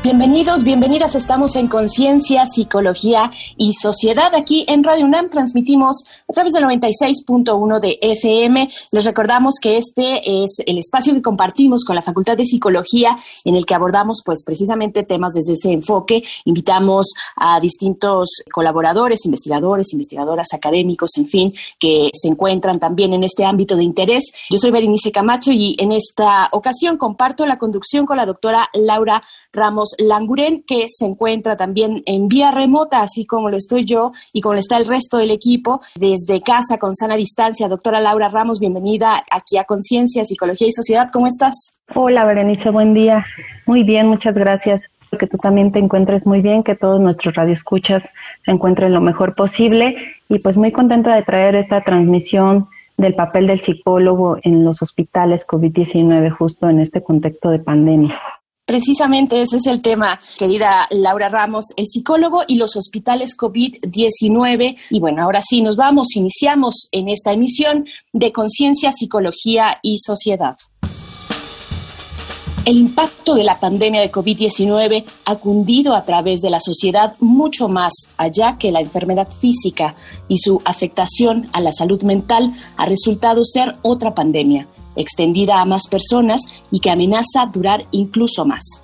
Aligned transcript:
Bienvenidos, 0.00 0.62
bienvenidas. 0.62 1.16
Estamos 1.16 1.56
en 1.56 1.66
Conciencia, 1.66 2.46
Psicología 2.46 3.32
y 3.56 3.74
Sociedad. 3.74 4.32
Aquí 4.32 4.64
en 4.68 4.84
Radio 4.84 5.04
UNAM 5.04 5.28
transmitimos 5.28 6.04
a 6.28 6.32
través 6.32 6.52
del 6.52 6.62
96.1 6.64 7.80
de 7.80 7.96
FM. 8.00 8.68
Les 8.92 9.04
recordamos 9.04 9.56
que 9.60 9.76
este 9.76 10.44
es 10.44 10.62
el 10.66 10.78
espacio 10.78 11.14
que 11.14 11.20
compartimos 11.20 11.84
con 11.84 11.96
la 11.96 12.02
Facultad 12.02 12.36
de 12.36 12.44
Psicología 12.44 13.18
en 13.44 13.56
el 13.56 13.66
que 13.66 13.74
abordamos 13.74 14.22
pues 14.24 14.44
precisamente 14.44 15.02
temas 15.02 15.32
desde 15.32 15.54
ese 15.54 15.72
enfoque. 15.72 16.22
Invitamos 16.44 17.12
a 17.34 17.58
distintos 17.58 18.30
colaboradores, 18.52 19.26
investigadores, 19.26 19.92
investigadoras, 19.92 20.54
académicos, 20.54 21.18
en 21.18 21.26
fin, 21.26 21.52
que 21.80 22.10
se 22.12 22.28
encuentran 22.28 22.78
también 22.78 23.14
en 23.14 23.24
este 23.24 23.44
ámbito 23.44 23.74
de 23.74 23.82
interés. 23.82 24.32
Yo 24.48 24.58
soy 24.58 24.70
Berenice 24.70 25.10
Camacho 25.10 25.50
y 25.50 25.74
en 25.80 25.90
esta 25.90 26.50
ocasión 26.52 26.98
comparto 26.98 27.46
la 27.46 27.58
conducción 27.58 28.06
con 28.06 28.16
la 28.16 28.26
doctora 28.26 28.68
Laura 28.74 29.24
Ramos 29.52 29.87
Languren, 29.98 30.62
que 30.66 30.86
se 30.88 31.06
encuentra 31.06 31.56
también 31.56 32.02
en 32.06 32.28
vía 32.28 32.50
remota, 32.50 33.02
así 33.02 33.24
como 33.24 33.50
lo 33.50 33.56
estoy 33.56 33.84
yo 33.84 34.12
y 34.32 34.40
como 34.40 34.54
está 34.54 34.76
el 34.76 34.86
resto 34.86 35.18
del 35.18 35.30
equipo, 35.30 35.80
desde 35.94 36.40
casa 36.40 36.78
con 36.78 36.94
sana 36.94 37.16
distancia. 37.16 37.68
Doctora 37.68 38.00
Laura 38.00 38.28
Ramos, 38.28 38.60
bienvenida 38.60 39.24
aquí 39.30 39.58
a 39.58 39.64
Conciencia, 39.64 40.24
Psicología 40.24 40.68
y 40.68 40.72
Sociedad. 40.72 41.10
¿Cómo 41.12 41.26
estás? 41.26 41.80
Hola, 41.94 42.24
Berenice, 42.24 42.70
buen 42.70 42.94
día. 42.94 43.26
Muy 43.66 43.82
bien, 43.82 44.08
muchas 44.08 44.36
gracias. 44.36 44.88
Que 45.18 45.26
tú 45.26 45.38
también 45.38 45.72
te 45.72 45.78
encuentres 45.78 46.26
muy 46.26 46.40
bien, 46.40 46.62
que 46.62 46.74
todos 46.74 47.00
nuestros 47.00 47.34
radioescuchas 47.34 48.08
se 48.44 48.50
encuentren 48.50 48.92
lo 48.92 49.00
mejor 49.00 49.34
posible 49.34 49.96
y 50.28 50.38
pues 50.40 50.56
muy 50.56 50.70
contenta 50.70 51.14
de 51.14 51.22
traer 51.22 51.54
esta 51.54 51.82
transmisión 51.82 52.68
del 52.98 53.14
papel 53.14 53.46
del 53.46 53.60
psicólogo 53.60 54.38
en 54.42 54.64
los 54.64 54.82
hospitales 54.82 55.46
COVID-19 55.46 56.30
justo 56.30 56.68
en 56.68 56.80
este 56.80 57.02
contexto 57.02 57.48
de 57.50 57.60
pandemia. 57.60 58.20
Precisamente 58.68 59.40
ese 59.40 59.56
es 59.56 59.66
el 59.66 59.80
tema, 59.80 60.20
querida 60.38 60.86
Laura 60.90 61.30
Ramos, 61.30 61.68
el 61.76 61.86
psicólogo 61.86 62.42
y 62.46 62.58
los 62.58 62.76
hospitales 62.76 63.34
COVID-19. 63.34 64.76
Y 64.90 65.00
bueno, 65.00 65.22
ahora 65.22 65.40
sí, 65.40 65.62
nos 65.62 65.76
vamos, 65.76 66.14
iniciamos 66.16 66.86
en 66.92 67.08
esta 67.08 67.32
emisión 67.32 67.86
de 68.12 68.30
Conciencia, 68.30 68.92
Psicología 68.92 69.78
y 69.82 69.96
Sociedad. 69.96 70.58
El 72.66 72.76
impacto 72.76 73.36
de 73.36 73.44
la 73.44 73.58
pandemia 73.58 74.02
de 74.02 74.12
COVID-19 74.12 75.02
ha 75.24 75.36
cundido 75.36 75.94
a 75.94 76.04
través 76.04 76.42
de 76.42 76.50
la 76.50 76.60
sociedad 76.60 77.14
mucho 77.20 77.68
más 77.68 77.94
allá 78.18 78.58
que 78.58 78.70
la 78.70 78.80
enfermedad 78.80 79.28
física 79.40 79.94
y 80.28 80.36
su 80.36 80.60
afectación 80.66 81.48
a 81.54 81.62
la 81.62 81.72
salud 81.72 82.02
mental 82.02 82.52
ha 82.76 82.84
resultado 82.84 83.46
ser 83.46 83.76
otra 83.80 84.14
pandemia 84.14 84.68
extendida 84.98 85.60
a 85.60 85.64
más 85.64 85.88
personas 85.88 86.42
y 86.70 86.80
que 86.80 86.90
amenaza 86.90 87.46
durar 87.52 87.86
incluso 87.90 88.44
más. 88.44 88.82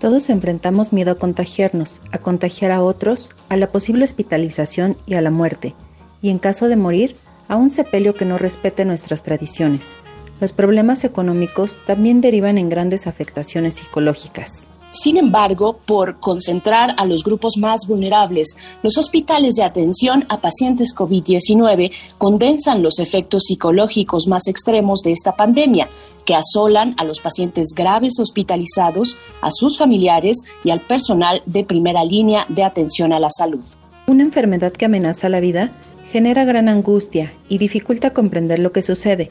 Todos 0.00 0.30
enfrentamos 0.30 0.92
miedo 0.92 1.12
a 1.12 1.14
contagiarnos, 1.16 2.00
a 2.12 2.18
contagiar 2.18 2.70
a 2.70 2.82
otros, 2.82 3.32
a 3.48 3.56
la 3.56 3.70
posible 3.70 4.04
hospitalización 4.04 4.96
y 5.06 5.14
a 5.14 5.20
la 5.20 5.30
muerte, 5.30 5.74
y 6.22 6.30
en 6.30 6.38
caso 6.38 6.68
de 6.68 6.76
morir, 6.76 7.16
a 7.48 7.56
un 7.56 7.70
sepelio 7.70 8.14
que 8.14 8.24
no 8.24 8.38
respete 8.38 8.84
nuestras 8.84 9.22
tradiciones. 9.22 9.96
Los 10.40 10.52
problemas 10.52 11.02
económicos 11.02 11.80
también 11.84 12.20
derivan 12.20 12.58
en 12.58 12.68
grandes 12.68 13.08
afectaciones 13.08 13.74
psicológicas. 13.74 14.68
Sin 14.90 15.18
embargo, 15.18 15.78
por 15.84 16.18
concentrar 16.18 16.94
a 16.96 17.04
los 17.04 17.22
grupos 17.22 17.58
más 17.58 17.86
vulnerables, 17.86 18.56
los 18.82 18.96
hospitales 18.96 19.54
de 19.54 19.62
atención 19.62 20.24
a 20.30 20.40
pacientes 20.40 20.94
COVID-19 20.96 21.92
condensan 22.16 22.82
los 22.82 22.98
efectos 22.98 23.44
psicológicos 23.44 24.26
más 24.28 24.48
extremos 24.48 25.02
de 25.02 25.12
esta 25.12 25.36
pandemia, 25.36 25.88
que 26.24 26.34
asolan 26.34 26.94
a 26.96 27.04
los 27.04 27.20
pacientes 27.20 27.74
graves 27.76 28.18
hospitalizados, 28.18 29.16
a 29.42 29.50
sus 29.50 29.76
familiares 29.76 30.38
y 30.64 30.70
al 30.70 30.80
personal 30.80 31.42
de 31.44 31.64
primera 31.64 32.02
línea 32.04 32.46
de 32.48 32.64
atención 32.64 33.12
a 33.12 33.18
la 33.18 33.28
salud. 33.30 33.64
Una 34.06 34.22
enfermedad 34.22 34.72
que 34.72 34.86
amenaza 34.86 35.28
la 35.28 35.40
vida 35.40 35.70
genera 36.12 36.46
gran 36.46 36.70
angustia 36.70 37.34
y 37.50 37.58
dificulta 37.58 38.14
comprender 38.14 38.58
lo 38.58 38.72
que 38.72 38.80
sucede. 38.80 39.28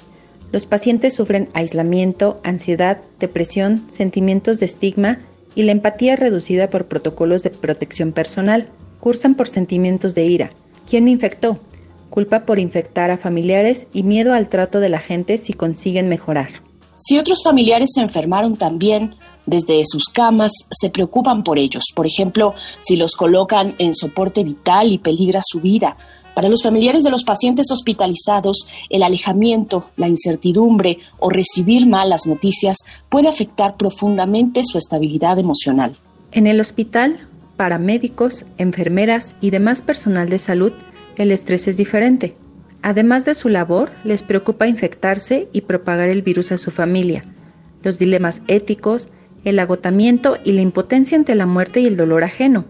Los 0.51 0.67
pacientes 0.67 1.15
sufren 1.15 1.49
aislamiento, 1.53 2.39
ansiedad, 2.43 2.99
depresión, 3.19 3.83
sentimientos 3.91 4.59
de 4.59 4.67
estigma 4.67 5.19
y 5.57 5.63
la 5.63 5.71
empatía 5.71 6.15
reducida 6.15 6.69
por 6.69 6.85
protocolos 6.85 7.41
de 7.41 7.49
protección 7.49 8.11
personal. 8.11 8.67
Cursan 8.99 9.33
por 9.33 9.47
sentimientos 9.47 10.13
de 10.13 10.27
ira. 10.27 10.51
¿Quién 10.87 11.03
me 11.05 11.09
infectó? 11.09 11.57
Culpa 12.11 12.45
por 12.45 12.59
infectar 12.59 13.09
a 13.09 13.17
familiares 13.17 13.87
y 13.91 14.03
miedo 14.03 14.35
al 14.35 14.49
trato 14.49 14.79
de 14.79 14.89
la 14.89 14.99
gente 14.99 15.39
si 15.39 15.53
consiguen 15.53 16.09
mejorar. 16.09 16.49
Si 16.97 17.17
otros 17.17 17.41
familiares 17.43 17.89
se 17.95 18.01
enfermaron 18.01 18.55
también, 18.55 19.15
desde 19.47 19.81
sus 19.83 20.09
camas 20.09 20.51
se 20.69 20.91
preocupan 20.91 21.43
por 21.43 21.57
ellos. 21.57 21.85
Por 21.95 22.05
ejemplo, 22.05 22.53
si 22.77 22.95
los 22.95 23.15
colocan 23.15 23.73
en 23.79 23.95
soporte 23.95 24.43
vital 24.43 24.91
y 24.91 24.99
peligra 24.99 25.41
su 25.43 25.59
vida, 25.59 25.97
para 26.37 26.49
los 26.49 26.61
familiares 26.61 27.03
de 27.03 27.09
los 27.09 27.23
pacientes 27.23 27.71
hospitalizados, 27.71 28.67
el 28.91 29.01
alejamiento, 29.01 29.89
la 29.95 30.07
incertidumbre 30.07 30.99
o 31.17 31.31
recibir 31.31 31.87
malas 31.87 32.27
noticias 32.27 32.77
puede 33.09 33.27
afectar 33.27 33.75
profundamente 33.75 34.61
su 34.63 34.77
estabilidad 34.77 35.39
emocional. 35.39 35.95
En 36.31 36.45
el 36.45 36.59
hospital, 36.59 37.27
para 37.55 37.79
médicos, 37.79 38.45
enfermeras 38.59 39.35
y 39.41 39.49
demás 39.49 39.81
personal 39.81 40.29
de 40.29 40.37
salud, 40.37 40.73
el 41.15 41.31
estrés 41.31 41.67
es 41.67 41.75
diferente. 41.75 42.35
Además 42.83 43.25
de 43.25 43.33
su 43.33 43.49
labor, 43.49 43.89
les 44.03 44.21
preocupa 44.21 44.67
infectarse 44.67 45.47
y 45.53 45.61
propagar 45.61 46.07
el 46.07 46.21
virus 46.21 46.51
a 46.51 46.59
su 46.59 46.69
familia. 46.69 47.23
Los 47.81 47.97
dilemas 47.97 48.43
éticos, 48.47 49.09
el 49.43 49.57
agotamiento 49.57 50.37
y 50.45 50.51
la 50.51 50.61
impotencia 50.61 51.17
ante 51.17 51.33
la 51.33 51.47
muerte 51.47 51.79
y 51.79 51.87
el 51.87 51.97
dolor 51.97 52.23
ajeno. 52.23 52.65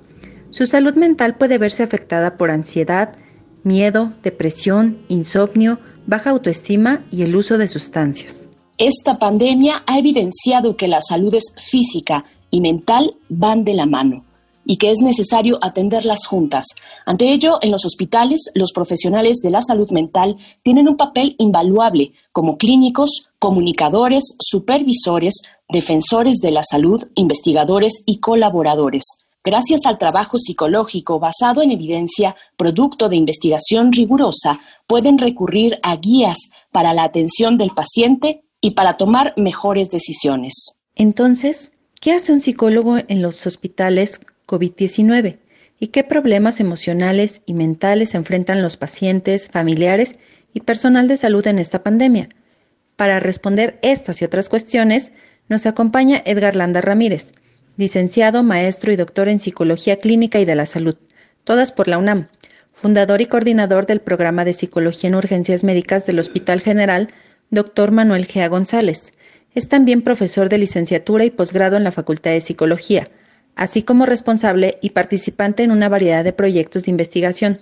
Su 0.52 0.68
salud 0.68 0.94
mental 0.96 1.36
puede 1.36 1.58
verse 1.58 1.84
afectada 1.84 2.38
por 2.38 2.50
ansiedad, 2.50 3.18
miedo, 3.68 4.14
depresión, 4.24 4.98
insomnio, 5.10 5.80
baja 6.08 6.32
autoestima 6.32 7.04
y 7.12 7.24
el 7.24 7.36
uso 7.36 7.58
de 7.58 7.68
sustancias. 7.68 8.48
Esta 8.78 9.20
pandemia 9.20 9.84
ha 9.86 10.00
evidenciado 10.00 10.78
que 10.78 10.88
la 10.88 11.00
salud 11.02 11.36
es 11.36 11.54
física 11.58 12.26
y 12.50 12.62
mental 12.62 13.16
van 13.30 13.66
de 13.66 13.74
la 13.74 13.86
mano 13.86 14.24
y 14.66 14.78
que 14.78 14.92
es 14.92 15.00
necesario 15.02 15.58
atenderlas 15.62 16.26
juntas. 16.28 16.66
Ante 17.06 17.32
ello, 17.32 17.60
en 17.62 17.72
los 17.72 17.86
hospitales, 17.86 18.52
los 18.54 18.74
profesionales 18.74 19.38
de 19.42 19.50
la 19.50 19.62
salud 19.62 19.90
mental 19.92 20.36
tienen 20.64 20.90
un 20.90 20.98
papel 20.98 21.36
invaluable 21.40 22.14
como 22.34 22.58
clínicos, 22.58 23.30
comunicadores, 23.40 24.24
supervisores, 24.40 25.42
defensores 25.70 26.38
de 26.38 26.52
la 26.52 26.64
salud, 26.64 27.08
investigadores 27.16 28.04
y 28.06 28.20
colaboradores 28.20 29.27
gracias 29.48 29.86
al 29.86 29.98
trabajo 29.98 30.38
psicológico 30.38 31.20
basado 31.20 31.62
en 31.62 31.72
evidencia, 31.72 32.36
producto 32.58 33.08
de 33.08 33.16
investigación 33.16 33.94
rigurosa, 33.94 34.60
pueden 34.88 35.18
recurrir 35.18 35.80
a 35.84 35.96
guías 35.96 36.38
para 36.74 36.94
la 36.94 37.04
atención 37.04 37.58
del 37.58 37.70
paciente 37.70 38.44
y 38.60 38.72
para 38.72 38.98
tomar 38.98 39.34
mejores 39.38 39.90
decisiones. 39.90 40.76
Entonces, 40.96 41.72
¿qué 42.02 42.12
hace 42.12 42.34
un 42.34 42.42
psicólogo 42.42 42.98
en 43.08 43.22
los 43.22 43.48
hospitales 43.48 44.20
COVID-19? 44.48 45.38
¿Y 45.80 45.88
qué 45.88 46.04
problemas 46.04 46.60
emocionales 46.60 47.42
y 47.46 47.54
mentales 47.54 48.16
enfrentan 48.16 48.62
los 48.62 48.76
pacientes, 48.76 49.50
familiares 49.50 50.20
y 50.54 50.60
personal 50.60 51.08
de 51.08 51.16
salud 51.16 51.48
en 51.48 51.60
esta 51.60 51.84
pandemia? 51.84 52.28
Para 52.98 53.22
responder 53.22 53.80
estas 53.82 54.22
y 54.22 54.26
otras 54.26 54.50
cuestiones, 54.50 55.14
nos 55.48 55.66
acompaña 55.66 56.22
Edgar 56.26 56.58
Landa 56.58 56.82
Ramírez, 56.82 57.32
licenciado, 57.78 58.44
maestro 58.44 58.92
y 58.92 58.96
doctor 58.96 59.30
en 59.30 59.40
Psicología 59.40 59.98
Clínica 59.98 60.40
y 60.40 60.46
de 60.46 60.56
la 60.56 60.66
Salud, 60.66 60.96
todas 61.44 61.72
por 61.72 61.88
la 61.88 62.00
UNAM, 62.00 62.28
fundador 62.74 63.22
y 63.22 63.28
coordinador 63.28 63.86
del 63.86 64.02
programa 64.02 64.46
de 64.46 64.54
Psicología 64.54 65.08
en 65.08 65.16
Urgencias 65.16 65.64
Médicas 65.64 66.06
del 66.06 66.20
Hospital 66.20 66.62
General, 66.62 67.10
doctor 67.52 67.92
Manuel 67.92 68.26
Gea 68.26 68.48
González. 68.48 69.14
Es 69.54 69.70
también 69.70 70.02
profesor 70.02 70.50
de 70.50 70.58
licenciatura 70.58 71.24
y 71.24 71.30
posgrado 71.30 71.78
en 71.78 71.84
la 71.84 71.92
Facultad 71.92 72.32
de 72.32 72.42
Psicología, 72.42 73.10
así 73.56 73.84
como 73.84 74.06
responsable 74.06 74.80
y 74.82 74.90
participante 74.92 75.64
en 75.64 75.72
una 75.72 75.88
variedad 75.88 76.24
de 76.24 76.34
proyectos 76.34 76.84
de 76.84 76.92
investigación. 76.92 77.60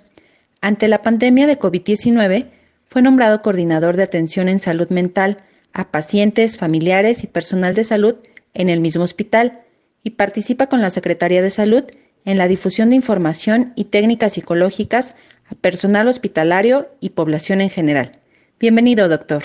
Ante 0.61 0.87
la 0.87 1.01
pandemia 1.01 1.45
de 1.45 1.59
COVID-19, 1.59 2.47
fue 2.89 3.01
nombrado 3.01 3.41
coordinador 3.41 3.97
de 3.97 4.03
atención 4.03 4.47
en 4.47 4.61
salud 4.61 4.89
mental 4.89 5.37
a 5.73 5.91
pacientes, 5.91 6.57
familiares 6.57 7.23
y 7.23 7.27
personal 7.27 7.75
de 7.75 7.83
salud 7.83 8.15
en 8.53 8.69
el 8.69 8.79
mismo 8.79 9.03
hospital 9.03 9.64
y 10.05 10.11
participa 10.11 10.67
con 10.67 10.81
la 10.81 10.91
Secretaría 10.91 11.41
de 11.41 11.49
Salud 11.49 11.83
en 12.23 12.37
la 12.37 12.47
difusión 12.47 12.89
de 12.91 12.95
información 12.95 13.73
y 13.75 13.85
técnicas 13.85 14.33
psicológicas 14.33 15.15
a 15.49 15.55
personal 15.55 16.07
hospitalario 16.07 16.87
y 17.01 17.09
población 17.09 17.59
en 17.59 17.71
general. 17.71 18.11
Bienvenido, 18.59 19.09
doctor. 19.09 19.43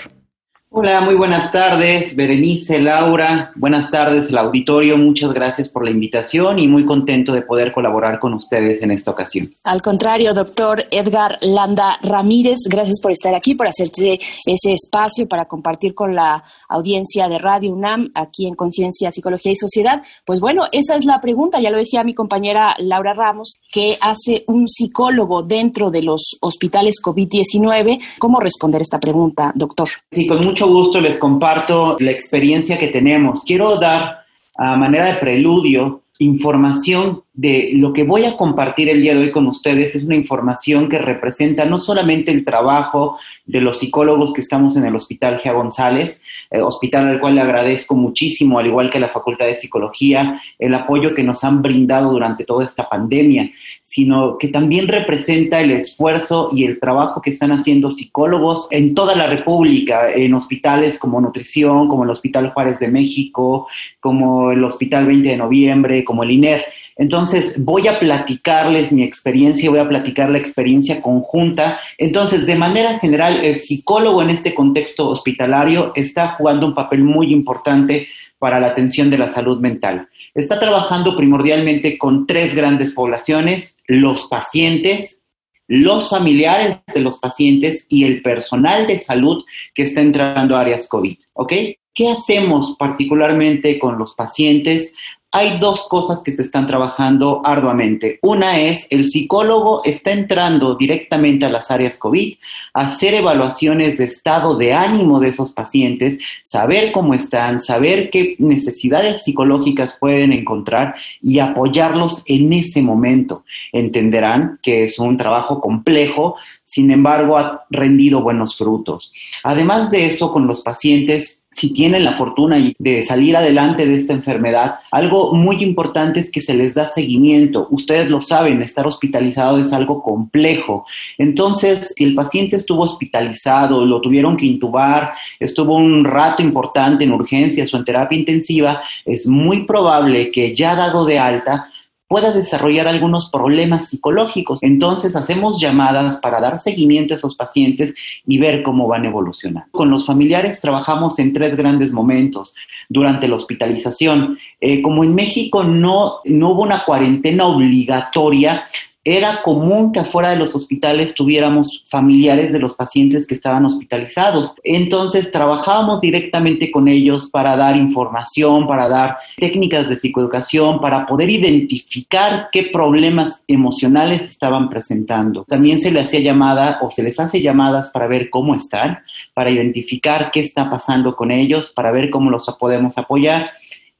Hola, 0.73 1.01
muy 1.01 1.15
buenas 1.15 1.51
tardes, 1.51 2.15
Berenice, 2.15 2.79
Laura. 2.79 3.51
Buenas 3.55 3.91
tardes, 3.91 4.29
el 4.29 4.37
auditorio. 4.37 4.97
Muchas 4.97 5.33
gracias 5.33 5.67
por 5.67 5.83
la 5.83 5.91
invitación 5.91 6.59
y 6.59 6.67
muy 6.69 6.85
contento 6.85 7.33
de 7.33 7.41
poder 7.41 7.73
colaborar 7.73 8.19
con 8.19 8.33
ustedes 8.33 8.81
en 8.81 8.91
esta 8.91 9.11
ocasión. 9.11 9.49
Al 9.65 9.81
contrario, 9.81 10.33
doctor 10.33 10.85
Edgar 10.89 11.37
Landa 11.41 11.97
Ramírez, 12.01 12.59
gracias 12.69 13.01
por 13.01 13.11
estar 13.11 13.35
aquí, 13.35 13.53
por 13.53 13.67
hacerse 13.67 14.21
ese 14.45 14.71
espacio 14.71 15.27
para 15.27 15.43
compartir 15.43 15.93
con 15.93 16.15
la 16.15 16.41
audiencia 16.69 17.27
de 17.27 17.37
Radio 17.37 17.73
UNAM 17.73 18.09
aquí 18.15 18.47
en 18.47 18.55
Conciencia, 18.55 19.11
Psicología 19.11 19.51
y 19.51 19.57
Sociedad. 19.57 20.01
Pues 20.25 20.39
bueno, 20.39 20.67
esa 20.71 20.95
es 20.95 21.03
la 21.03 21.19
pregunta, 21.19 21.59
ya 21.59 21.69
lo 21.69 21.79
decía 21.79 22.05
mi 22.05 22.13
compañera 22.13 22.75
Laura 22.79 23.13
Ramos, 23.13 23.55
¿qué 23.73 23.97
hace 23.99 24.45
un 24.47 24.69
psicólogo 24.69 25.43
dentro 25.43 25.91
de 25.91 26.03
los 26.03 26.37
hospitales 26.39 26.95
COVID-19? 27.03 28.01
¿Cómo 28.19 28.39
responder 28.39 28.81
esta 28.81 29.01
pregunta, 29.01 29.51
doctor? 29.53 29.89
Sí, 30.09 30.27
con 30.27 30.41
mucho 30.45 30.60
gusto 30.67 31.01
les 31.01 31.19
comparto 31.19 31.97
la 31.99 32.11
experiencia 32.11 32.77
que 32.77 32.89
tenemos. 32.89 33.43
Quiero 33.43 33.79
dar 33.79 34.21
a 34.55 34.75
manera 34.75 35.05
de 35.05 35.15
preludio 35.15 36.03
información 36.19 37.23
de 37.33 37.71
lo 37.75 37.93
que 37.93 38.03
voy 38.03 38.25
a 38.25 38.35
compartir 38.35 38.89
el 38.89 39.01
día 39.01 39.13
de 39.13 39.21
hoy 39.21 39.31
con 39.31 39.47
ustedes 39.47 39.95
es 39.95 40.03
una 40.03 40.15
información 40.15 40.89
que 40.89 40.97
representa 40.97 41.63
no 41.63 41.79
solamente 41.79 42.29
el 42.29 42.43
trabajo 42.43 43.17
de 43.45 43.61
los 43.61 43.79
psicólogos 43.79 44.33
que 44.33 44.41
estamos 44.41 44.75
en 44.75 44.85
el 44.85 44.95
Hospital 44.95 45.39
Gea 45.39 45.53
González, 45.53 46.21
eh, 46.49 46.59
hospital 46.59 47.07
al 47.07 47.21
cual 47.21 47.35
le 47.35 47.41
agradezco 47.41 47.95
muchísimo, 47.95 48.59
al 48.59 48.67
igual 48.67 48.89
que 48.89 48.99
la 48.99 49.07
Facultad 49.07 49.45
de 49.45 49.55
Psicología, 49.55 50.41
el 50.59 50.73
apoyo 50.73 51.13
que 51.13 51.23
nos 51.23 51.43
han 51.45 51.61
brindado 51.61 52.11
durante 52.11 52.43
toda 52.43 52.65
esta 52.65 52.89
pandemia, 52.89 53.49
sino 53.81 54.37
que 54.37 54.49
también 54.49 54.89
representa 54.89 55.61
el 55.61 55.71
esfuerzo 55.71 56.49
y 56.53 56.65
el 56.65 56.79
trabajo 56.79 57.21
que 57.21 57.29
están 57.29 57.51
haciendo 57.53 57.91
psicólogos 57.91 58.67
en 58.71 58.93
toda 58.93 59.15
la 59.15 59.27
República, 59.27 60.11
en 60.11 60.33
hospitales 60.33 60.99
como 60.99 61.21
Nutrición, 61.21 61.87
como 61.87 62.03
el 62.03 62.09
Hospital 62.09 62.51
Juárez 62.51 62.79
de 62.79 62.89
México, 62.89 63.67
como 64.01 64.51
el 64.51 64.63
Hospital 64.63 65.05
20 65.05 65.29
de 65.29 65.37
Noviembre, 65.37 66.03
como 66.03 66.23
el 66.23 66.31
INER. 66.31 66.65
Entonces, 66.97 67.63
voy 67.63 67.87
a 67.87 67.99
platicarles 67.99 68.91
mi 68.91 69.03
experiencia, 69.03 69.69
voy 69.69 69.79
a 69.79 69.87
platicar 69.87 70.29
la 70.29 70.37
experiencia 70.37 71.01
conjunta. 71.01 71.79
Entonces, 71.97 72.45
de 72.45 72.55
manera 72.55 72.99
general, 72.99 73.43
el 73.43 73.59
psicólogo 73.59 74.21
en 74.21 74.29
este 74.29 74.53
contexto 74.53 75.09
hospitalario 75.09 75.91
está 75.95 76.33
jugando 76.33 76.67
un 76.67 76.75
papel 76.75 77.03
muy 77.03 77.31
importante 77.31 78.07
para 78.39 78.59
la 78.59 78.67
atención 78.67 79.09
de 79.09 79.17
la 79.17 79.29
salud 79.29 79.59
mental. 79.59 80.09
Está 80.33 80.59
trabajando 80.59 81.15
primordialmente 81.15 81.97
con 81.97 82.25
tres 82.25 82.55
grandes 82.55 82.91
poblaciones, 82.91 83.75
los 83.85 84.27
pacientes, 84.27 85.21
los 85.67 86.09
familiares 86.09 86.79
de 86.93 87.01
los 87.01 87.17
pacientes 87.17 87.85
y 87.89 88.03
el 88.03 88.21
personal 88.21 88.87
de 88.87 88.99
salud 88.99 89.43
que 89.73 89.83
está 89.83 90.01
entrando 90.01 90.55
a 90.55 90.61
áreas 90.61 90.87
COVID. 90.87 91.17
¿Ok? 91.33 91.53
¿Qué 91.93 92.09
hacemos 92.09 92.75
particularmente 92.79 93.77
con 93.77 93.97
los 93.97 94.15
pacientes? 94.15 94.93
Hay 95.33 95.59
dos 95.59 95.87
cosas 95.87 96.19
que 96.23 96.33
se 96.33 96.43
están 96.43 96.67
trabajando 96.67 97.41
arduamente. 97.45 98.19
Una 98.21 98.59
es 98.59 98.87
el 98.89 99.05
psicólogo 99.05 99.81
está 99.85 100.11
entrando 100.11 100.75
directamente 100.75 101.45
a 101.45 101.49
las 101.49 101.71
áreas 101.71 101.97
COVID, 101.97 102.35
hacer 102.73 103.13
evaluaciones 103.13 103.97
de 103.97 104.03
estado 104.05 104.57
de 104.57 104.73
ánimo 104.73 105.21
de 105.21 105.29
esos 105.29 105.53
pacientes, 105.53 106.19
saber 106.43 106.91
cómo 106.91 107.13
están, 107.13 107.61
saber 107.61 108.09
qué 108.09 108.35
necesidades 108.39 109.23
psicológicas 109.23 109.97
pueden 109.99 110.33
encontrar 110.33 110.95
y 111.21 111.39
apoyarlos 111.39 112.23
en 112.25 112.51
ese 112.51 112.81
momento. 112.81 113.45
Entenderán 113.71 114.59
que 114.61 114.83
es 114.83 114.99
un 114.99 115.15
trabajo 115.15 115.61
complejo, 115.61 116.35
sin 116.65 116.91
embargo 116.91 117.37
ha 117.37 117.65
rendido 117.69 118.21
buenos 118.21 118.57
frutos. 118.57 119.13
Además 119.43 119.91
de 119.91 120.07
eso, 120.07 120.33
con 120.33 120.45
los 120.45 120.61
pacientes 120.61 121.40
si 121.51 121.73
tienen 121.73 122.05
la 122.05 122.13
fortuna 122.13 122.57
de 122.79 123.03
salir 123.03 123.35
adelante 123.35 123.85
de 123.85 123.97
esta 123.97 124.13
enfermedad, 124.13 124.75
algo 124.89 125.33
muy 125.33 125.61
importante 125.61 126.21
es 126.21 126.31
que 126.31 126.39
se 126.39 126.53
les 126.53 126.75
da 126.75 126.87
seguimiento. 126.87 127.67
Ustedes 127.71 128.09
lo 128.09 128.21
saben, 128.21 128.61
estar 128.61 128.87
hospitalizado 128.87 129.59
es 129.59 129.73
algo 129.73 130.01
complejo. 130.01 130.85
Entonces, 131.17 131.93
si 131.97 132.05
el 132.05 132.15
paciente 132.15 132.55
estuvo 132.55 132.83
hospitalizado, 132.83 133.85
lo 133.85 133.99
tuvieron 133.99 134.37
que 134.37 134.45
intubar, 134.45 135.11
estuvo 135.39 135.75
un 135.75 136.05
rato 136.05 136.41
importante 136.41 137.03
en 137.03 137.11
urgencias 137.11 137.73
o 137.73 137.77
en 137.77 137.85
terapia 137.85 138.17
intensiva, 138.17 138.81
es 139.05 139.27
muy 139.27 139.65
probable 139.65 140.31
que 140.31 140.55
ya 140.55 140.75
dado 140.75 141.05
de 141.05 141.19
alta, 141.19 141.67
pueda 142.11 142.33
desarrollar 142.33 142.89
algunos 142.89 143.31
problemas 143.31 143.87
psicológicos. 143.87 144.61
Entonces 144.63 145.15
hacemos 145.15 145.61
llamadas 145.61 146.17
para 146.17 146.41
dar 146.41 146.59
seguimiento 146.59 147.13
a 147.13 147.17
esos 147.17 147.35
pacientes 147.35 147.93
y 148.27 148.37
ver 148.37 148.63
cómo 148.63 148.85
van 148.85 149.05
evolucionando. 149.05 149.69
Con 149.71 149.89
los 149.89 150.05
familiares 150.05 150.59
trabajamos 150.59 151.19
en 151.19 151.31
tres 151.31 151.55
grandes 151.55 151.93
momentos 151.93 152.53
durante 152.89 153.29
la 153.29 153.37
hospitalización. 153.37 154.37
Eh, 154.59 154.81
como 154.81 155.05
en 155.05 155.15
México 155.15 155.63
no, 155.63 156.17
no 156.25 156.49
hubo 156.49 156.63
una 156.63 156.83
cuarentena 156.83 157.47
obligatoria, 157.47 158.65
era 159.03 159.41
común 159.41 159.91
que 159.91 159.99
afuera 159.99 160.29
de 160.29 160.35
los 160.35 160.53
hospitales 160.53 161.15
tuviéramos 161.15 161.83
familiares 161.87 162.53
de 162.53 162.59
los 162.59 162.75
pacientes 162.75 163.25
que 163.25 163.33
estaban 163.33 163.65
hospitalizados. 163.65 164.53
Entonces 164.63 165.31
trabajábamos 165.31 166.01
directamente 166.01 166.69
con 166.69 166.87
ellos 166.87 167.27
para 167.31 167.55
dar 167.57 167.75
información, 167.77 168.67
para 168.67 168.87
dar 168.87 169.17
técnicas 169.37 169.89
de 169.89 169.95
psicoeducación, 169.95 170.79
para 170.79 171.07
poder 171.07 171.31
identificar 171.31 172.49
qué 172.51 172.63
problemas 172.71 173.43
emocionales 173.47 174.21
estaban 174.21 174.69
presentando. 174.69 175.45
También 175.45 175.79
se 175.79 175.91
les 175.91 176.05
hacía 176.05 176.19
llamada 176.19 176.77
o 176.81 176.91
se 176.91 177.01
les 177.01 177.19
hace 177.19 177.41
llamadas 177.41 177.89
para 177.89 178.05
ver 178.07 178.29
cómo 178.29 178.53
están, 178.53 178.99
para 179.33 179.49
identificar 179.49 180.29
qué 180.31 180.41
está 180.41 180.69
pasando 180.69 181.15
con 181.15 181.31
ellos, 181.31 181.73
para 181.73 181.91
ver 181.91 182.11
cómo 182.11 182.29
los 182.29 182.45
podemos 182.59 182.97
apoyar 182.97 183.51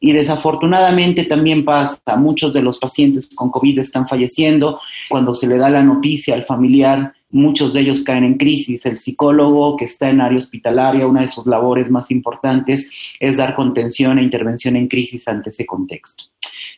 y 0.03 0.13
desafortunadamente 0.13 1.25
también 1.25 1.63
pasa, 1.63 2.15
muchos 2.17 2.51
de 2.53 2.63
los 2.63 2.79
pacientes 2.79 3.29
con 3.35 3.51
COVID 3.51 3.79
están 3.79 4.07
falleciendo, 4.07 4.81
cuando 5.07 5.35
se 5.35 5.45
le 5.45 5.57
da 5.57 5.69
la 5.69 5.83
noticia 5.83 6.33
al 6.33 6.43
familiar, 6.43 7.13
muchos 7.29 7.71
de 7.71 7.81
ellos 7.81 8.03
caen 8.03 8.23
en 8.23 8.37
crisis. 8.37 8.83
El 8.87 8.97
psicólogo 8.97 9.77
que 9.77 9.85
está 9.85 10.09
en 10.09 10.19
área 10.19 10.39
hospitalaria, 10.39 11.05
una 11.05 11.21
de 11.21 11.29
sus 11.29 11.45
labores 11.45 11.91
más 11.91 12.09
importantes 12.09 12.89
es 13.19 13.37
dar 13.37 13.55
contención 13.55 14.17
e 14.17 14.23
intervención 14.23 14.75
en 14.75 14.87
crisis 14.87 15.27
ante 15.27 15.51
ese 15.51 15.67
contexto. 15.67 16.23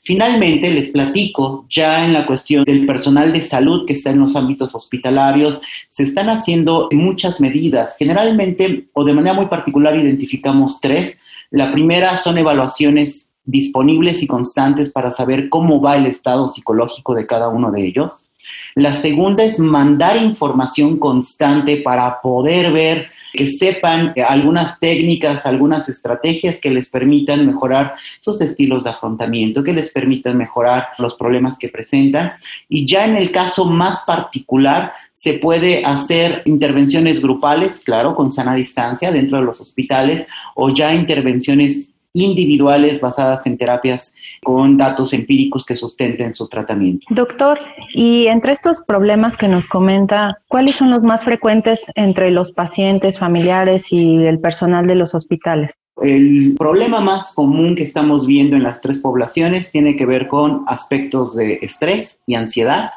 Finalmente, 0.02 0.70
les 0.70 0.90
platico, 0.90 1.66
ya 1.70 2.04
en 2.04 2.12
la 2.12 2.26
cuestión 2.26 2.66
del 2.66 2.86
personal 2.86 3.32
de 3.32 3.42
salud 3.42 3.86
que 3.88 3.94
está 3.94 4.10
en 4.10 4.20
los 4.20 4.36
ámbitos 4.36 4.76
hospitalarios, 4.76 5.62
se 5.88 6.04
están 6.04 6.30
haciendo 6.30 6.90
muchas 6.92 7.40
medidas. 7.40 7.96
Generalmente, 7.98 8.88
o 8.92 9.06
de 9.06 9.14
manera 9.14 9.34
muy 9.34 9.46
particular, 9.46 9.96
identificamos 9.96 10.82
tres. 10.82 11.20
La 11.54 11.72
primera 11.72 12.18
son 12.18 12.40
evaluaciones 12.40 13.32
disponibles 13.46 14.24
y 14.24 14.28
constantes 14.28 14.92
para 14.92 15.12
saber 15.12 15.50
cómo 15.50 15.80
va 15.80 15.98
el 15.98 16.08
estado 16.08 16.48
psicológico 16.48 17.14
de 17.14 17.28
cada 17.28 17.50
uno 17.50 17.70
de 17.70 17.86
ellos. 17.86 18.32
La 18.74 18.96
segunda 18.96 19.44
es 19.44 19.60
mandar 19.60 20.18
información 20.18 20.98
constante 20.98 21.78
para 21.78 22.22
poder 22.22 22.72
ver 22.72 23.12
que 23.34 23.50
sepan 23.50 24.16
algunas 24.28 24.80
técnicas, 24.80 25.46
algunas 25.46 25.88
estrategias 25.90 26.60
que 26.60 26.72
les 26.72 26.90
permitan 26.90 27.46
mejorar 27.46 27.94
sus 28.20 28.42
estilos 28.42 28.84
de 28.84 28.90
afrontamiento, 28.90 29.64
que 29.64 29.74
les 29.74 29.92
permitan 29.92 30.36
mejorar 30.36 30.88
los 30.98 31.14
problemas 31.14 31.60
que 31.60 31.70
presentan. 31.70 32.34
Y 32.68 32.88
ya 32.88 33.06
en 33.06 33.16
el 33.16 33.32
caso 33.32 33.66
más 33.66 34.02
particular, 34.08 34.94
se 35.24 35.36
puede 35.36 35.86
hacer 35.86 36.42
intervenciones 36.44 37.22
grupales, 37.22 37.80
claro, 37.80 38.14
con 38.14 38.34
sana 38.34 38.56
distancia 38.56 39.10
dentro 39.10 39.38
de 39.38 39.46
los 39.46 39.62
hospitales, 39.62 40.28
o 40.54 40.70
ya 40.70 40.94
intervenciones 40.94 41.96
individuales 42.12 43.00
basadas 43.00 43.48
en 43.48 43.58
terapias 43.58 44.14
con 44.44 44.76
datos 44.76 45.14
empíricos 45.14 45.66
que 45.66 45.78
sustenten 45.78 46.34
su 46.34 46.50
tratamiento. 46.50 47.08
Doctor, 47.10 47.58
y 47.96 48.28
entre 48.28 48.52
estos 48.52 48.82
problemas 48.82 49.38
que 49.38 49.48
nos 49.48 49.70
comenta, 49.70 50.40
¿cuáles 50.50 50.76
son 50.76 50.92
los 50.92 51.06
más 51.06 51.24
frecuentes 51.24 51.90
entre 51.96 52.30
los 52.30 52.52
pacientes, 52.52 53.18
familiares 53.18 53.94
y 53.94 54.26
el 54.26 54.42
personal 54.42 54.88
de 54.88 54.96
los 54.96 55.16
hospitales? 55.16 55.80
El 56.02 56.56
problema 56.58 57.00
más 57.00 57.34
común 57.34 57.78
que 57.78 57.84
estamos 57.84 58.28
viendo 58.28 58.58
en 58.58 58.64
las 58.64 58.82
tres 58.82 59.00
poblaciones 59.00 59.72
tiene 59.72 59.96
que 59.96 60.06
ver 60.06 60.28
con 60.28 60.66
aspectos 60.68 61.34
de 61.34 61.60
estrés 61.62 62.20
y 62.28 62.36
ansiedad. 62.36 62.90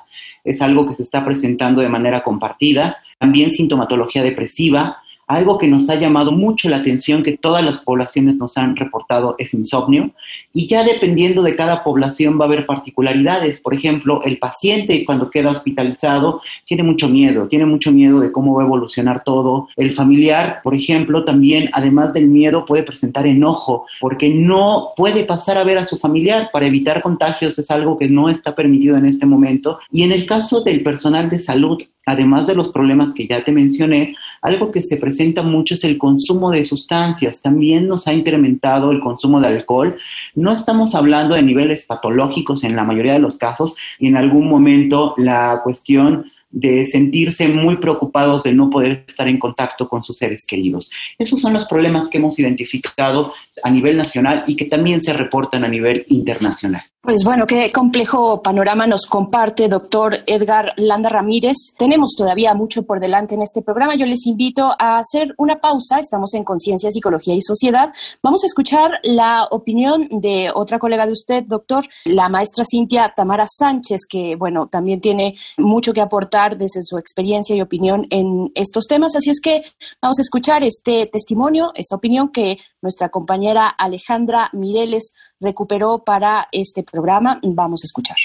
Es 0.46 0.62
algo 0.62 0.86
que 0.86 0.94
se 0.94 1.02
está 1.02 1.24
presentando 1.24 1.82
de 1.82 1.90
manera 1.90 2.22
compartida. 2.22 2.96
También 3.18 3.50
sintomatología 3.50 4.22
depresiva, 4.22 5.02
Algo 5.26 5.58
que 5.58 5.66
nos 5.66 5.90
ha 5.90 5.96
llamado 5.96 6.30
mucho 6.30 6.68
la 6.68 6.76
atención, 6.76 7.22
que 7.22 7.36
todas 7.36 7.64
las 7.64 7.78
poblaciones 7.78 8.36
nos 8.36 8.56
han 8.56 8.76
reportado, 8.76 9.34
es 9.38 9.54
insomnio. 9.54 10.12
Y 10.52 10.68
ya 10.68 10.84
dependiendo 10.84 11.42
de 11.42 11.56
cada 11.56 11.82
población 11.82 12.38
va 12.38 12.44
a 12.44 12.48
haber 12.48 12.64
particularidades. 12.66 13.60
Por 13.60 13.74
ejemplo, 13.74 14.22
el 14.24 14.38
paciente 14.38 15.04
cuando 15.04 15.30
queda 15.30 15.50
hospitalizado 15.50 16.42
tiene 16.64 16.84
mucho 16.84 17.08
miedo, 17.08 17.48
tiene 17.48 17.66
mucho 17.66 17.90
miedo 17.90 18.20
de 18.20 18.30
cómo 18.30 18.54
va 18.54 18.62
a 18.62 18.66
evolucionar 18.66 19.24
todo. 19.24 19.68
El 19.76 19.94
familiar, 19.94 20.60
por 20.62 20.74
ejemplo, 20.74 21.24
también, 21.24 21.70
además 21.72 22.12
del 22.12 22.28
miedo, 22.28 22.64
puede 22.64 22.84
presentar 22.84 23.26
enojo 23.26 23.86
porque 24.00 24.28
no 24.28 24.90
puede 24.96 25.24
pasar 25.24 25.58
a 25.58 25.64
ver 25.64 25.78
a 25.78 25.86
su 25.86 25.96
familiar 25.98 26.50
para 26.52 26.66
evitar 26.66 27.02
contagios. 27.02 27.58
Es 27.58 27.70
algo 27.70 27.96
que 27.96 28.08
no 28.08 28.28
está 28.28 28.54
permitido 28.54 28.96
en 28.96 29.06
este 29.06 29.26
momento. 29.26 29.80
Y 29.90 30.02
en 30.02 30.12
el 30.12 30.26
caso 30.26 30.62
del 30.62 30.82
personal 30.82 31.28
de 31.30 31.40
salud, 31.40 31.82
además 32.06 32.46
de 32.46 32.54
los 32.54 32.68
problemas 32.68 33.12
que 33.12 33.26
ya 33.26 33.42
te 33.42 33.52
mencioné, 33.52 34.14
algo 34.46 34.70
que 34.70 34.82
se 34.82 34.96
presenta 34.96 35.42
mucho 35.42 35.74
es 35.74 35.82
el 35.82 35.98
consumo 35.98 36.52
de 36.52 36.64
sustancias. 36.64 37.42
También 37.42 37.88
nos 37.88 38.06
ha 38.06 38.14
incrementado 38.14 38.92
el 38.92 39.00
consumo 39.00 39.40
de 39.40 39.48
alcohol. 39.48 39.96
No 40.36 40.52
estamos 40.52 40.94
hablando 40.94 41.34
de 41.34 41.42
niveles 41.42 41.84
patológicos 41.84 42.62
en 42.62 42.76
la 42.76 42.84
mayoría 42.84 43.14
de 43.14 43.18
los 43.18 43.38
casos 43.38 43.74
y 43.98 44.06
en 44.06 44.16
algún 44.16 44.48
momento 44.48 45.14
la 45.16 45.62
cuestión 45.64 46.30
de 46.50 46.86
sentirse 46.86 47.48
muy 47.48 47.78
preocupados 47.78 48.44
de 48.44 48.52
no 48.52 48.70
poder 48.70 49.04
estar 49.08 49.26
en 49.26 49.40
contacto 49.40 49.88
con 49.88 50.04
sus 50.04 50.16
seres 50.16 50.46
queridos. 50.46 50.92
Esos 51.18 51.40
son 51.40 51.52
los 51.52 51.66
problemas 51.66 52.08
que 52.08 52.18
hemos 52.18 52.38
identificado 52.38 53.34
a 53.64 53.70
nivel 53.70 53.96
nacional 53.96 54.44
y 54.46 54.54
que 54.54 54.66
también 54.66 55.00
se 55.00 55.12
reportan 55.12 55.64
a 55.64 55.68
nivel 55.68 56.06
internacional. 56.08 56.82
Pues 57.06 57.22
bueno, 57.22 57.46
qué 57.46 57.70
complejo 57.70 58.42
panorama 58.42 58.84
nos 58.88 59.06
comparte 59.06 59.68
doctor 59.68 60.24
Edgar 60.26 60.72
Landa 60.76 61.08
Ramírez. 61.08 61.54
Tenemos 61.78 62.16
todavía 62.18 62.52
mucho 62.52 62.82
por 62.82 62.98
delante 62.98 63.36
en 63.36 63.42
este 63.42 63.62
programa. 63.62 63.94
Yo 63.94 64.06
les 64.06 64.26
invito 64.26 64.74
a 64.76 64.98
hacer 64.98 65.32
una 65.38 65.60
pausa. 65.60 66.00
Estamos 66.00 66.34
en 66.34 66.42
Conciencia, 66.42 66.90
Psicología 66.90 67.36
y 67.36 67.40
Sociedad. 67.40 67.92
Vamos 68.24 68.42
a 68.42 68.48
escuchar 68.48 68.98
la 69.04 69.44
opinión 69.52 70.08
de 70.10 70.50
otra 70.52 70.80
colega 70.80 71.06
de 71.06 71.12
usted, 71.12 71.44
doctor, 71.46 71.86
la 72.06 72.28
maestra 72.28 72.64
Cintia 72.68 73.14
Tamara 73.16 73.46
Sánchez, 73.48 74.00
que 74.10 74.34
bueno, 74.34 74.66
también 74.66 75.00
tiene 75.00 75.36
mucho 75.58 75.92
que 75.92 76.00
aportar 76.00 76.58
desde 76.58 76.82
su 76.82 76.98
experiencia 76.98 77.54
y 77.54 77.60
opinión 77.60 78.04
en 78.10 78.50
estos 78.56 78.88
temas. 78.88 79.14
Así 79.14 79.30
es 79.30 79.38
que 79.40 79.62
vamos 80.02 80.18
a 80.18 80.22
escuchar 80.22 80.64
este 80.64 81.06
testimonio, 81.06 81.70
esta 81.76 81.94
opinión 81.94 82.30
que 82.30 82.58
nuestra 82.82 83.10
compañera 83.10 83.68
Alejandra 83.68 84.50
Mireles 84.52 85.12
recuperó 85.40 86.02
para 86.04 86.48
este 86.52 86.82
programa. 86.82 87.40
Vamos 87.42 87.82
a 87.84 87.86
escuchar. 87.86 88.16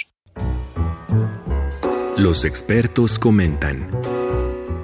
Los 2.18 2.46
expertos 2.46 3.18
comentan. 3.18 3.90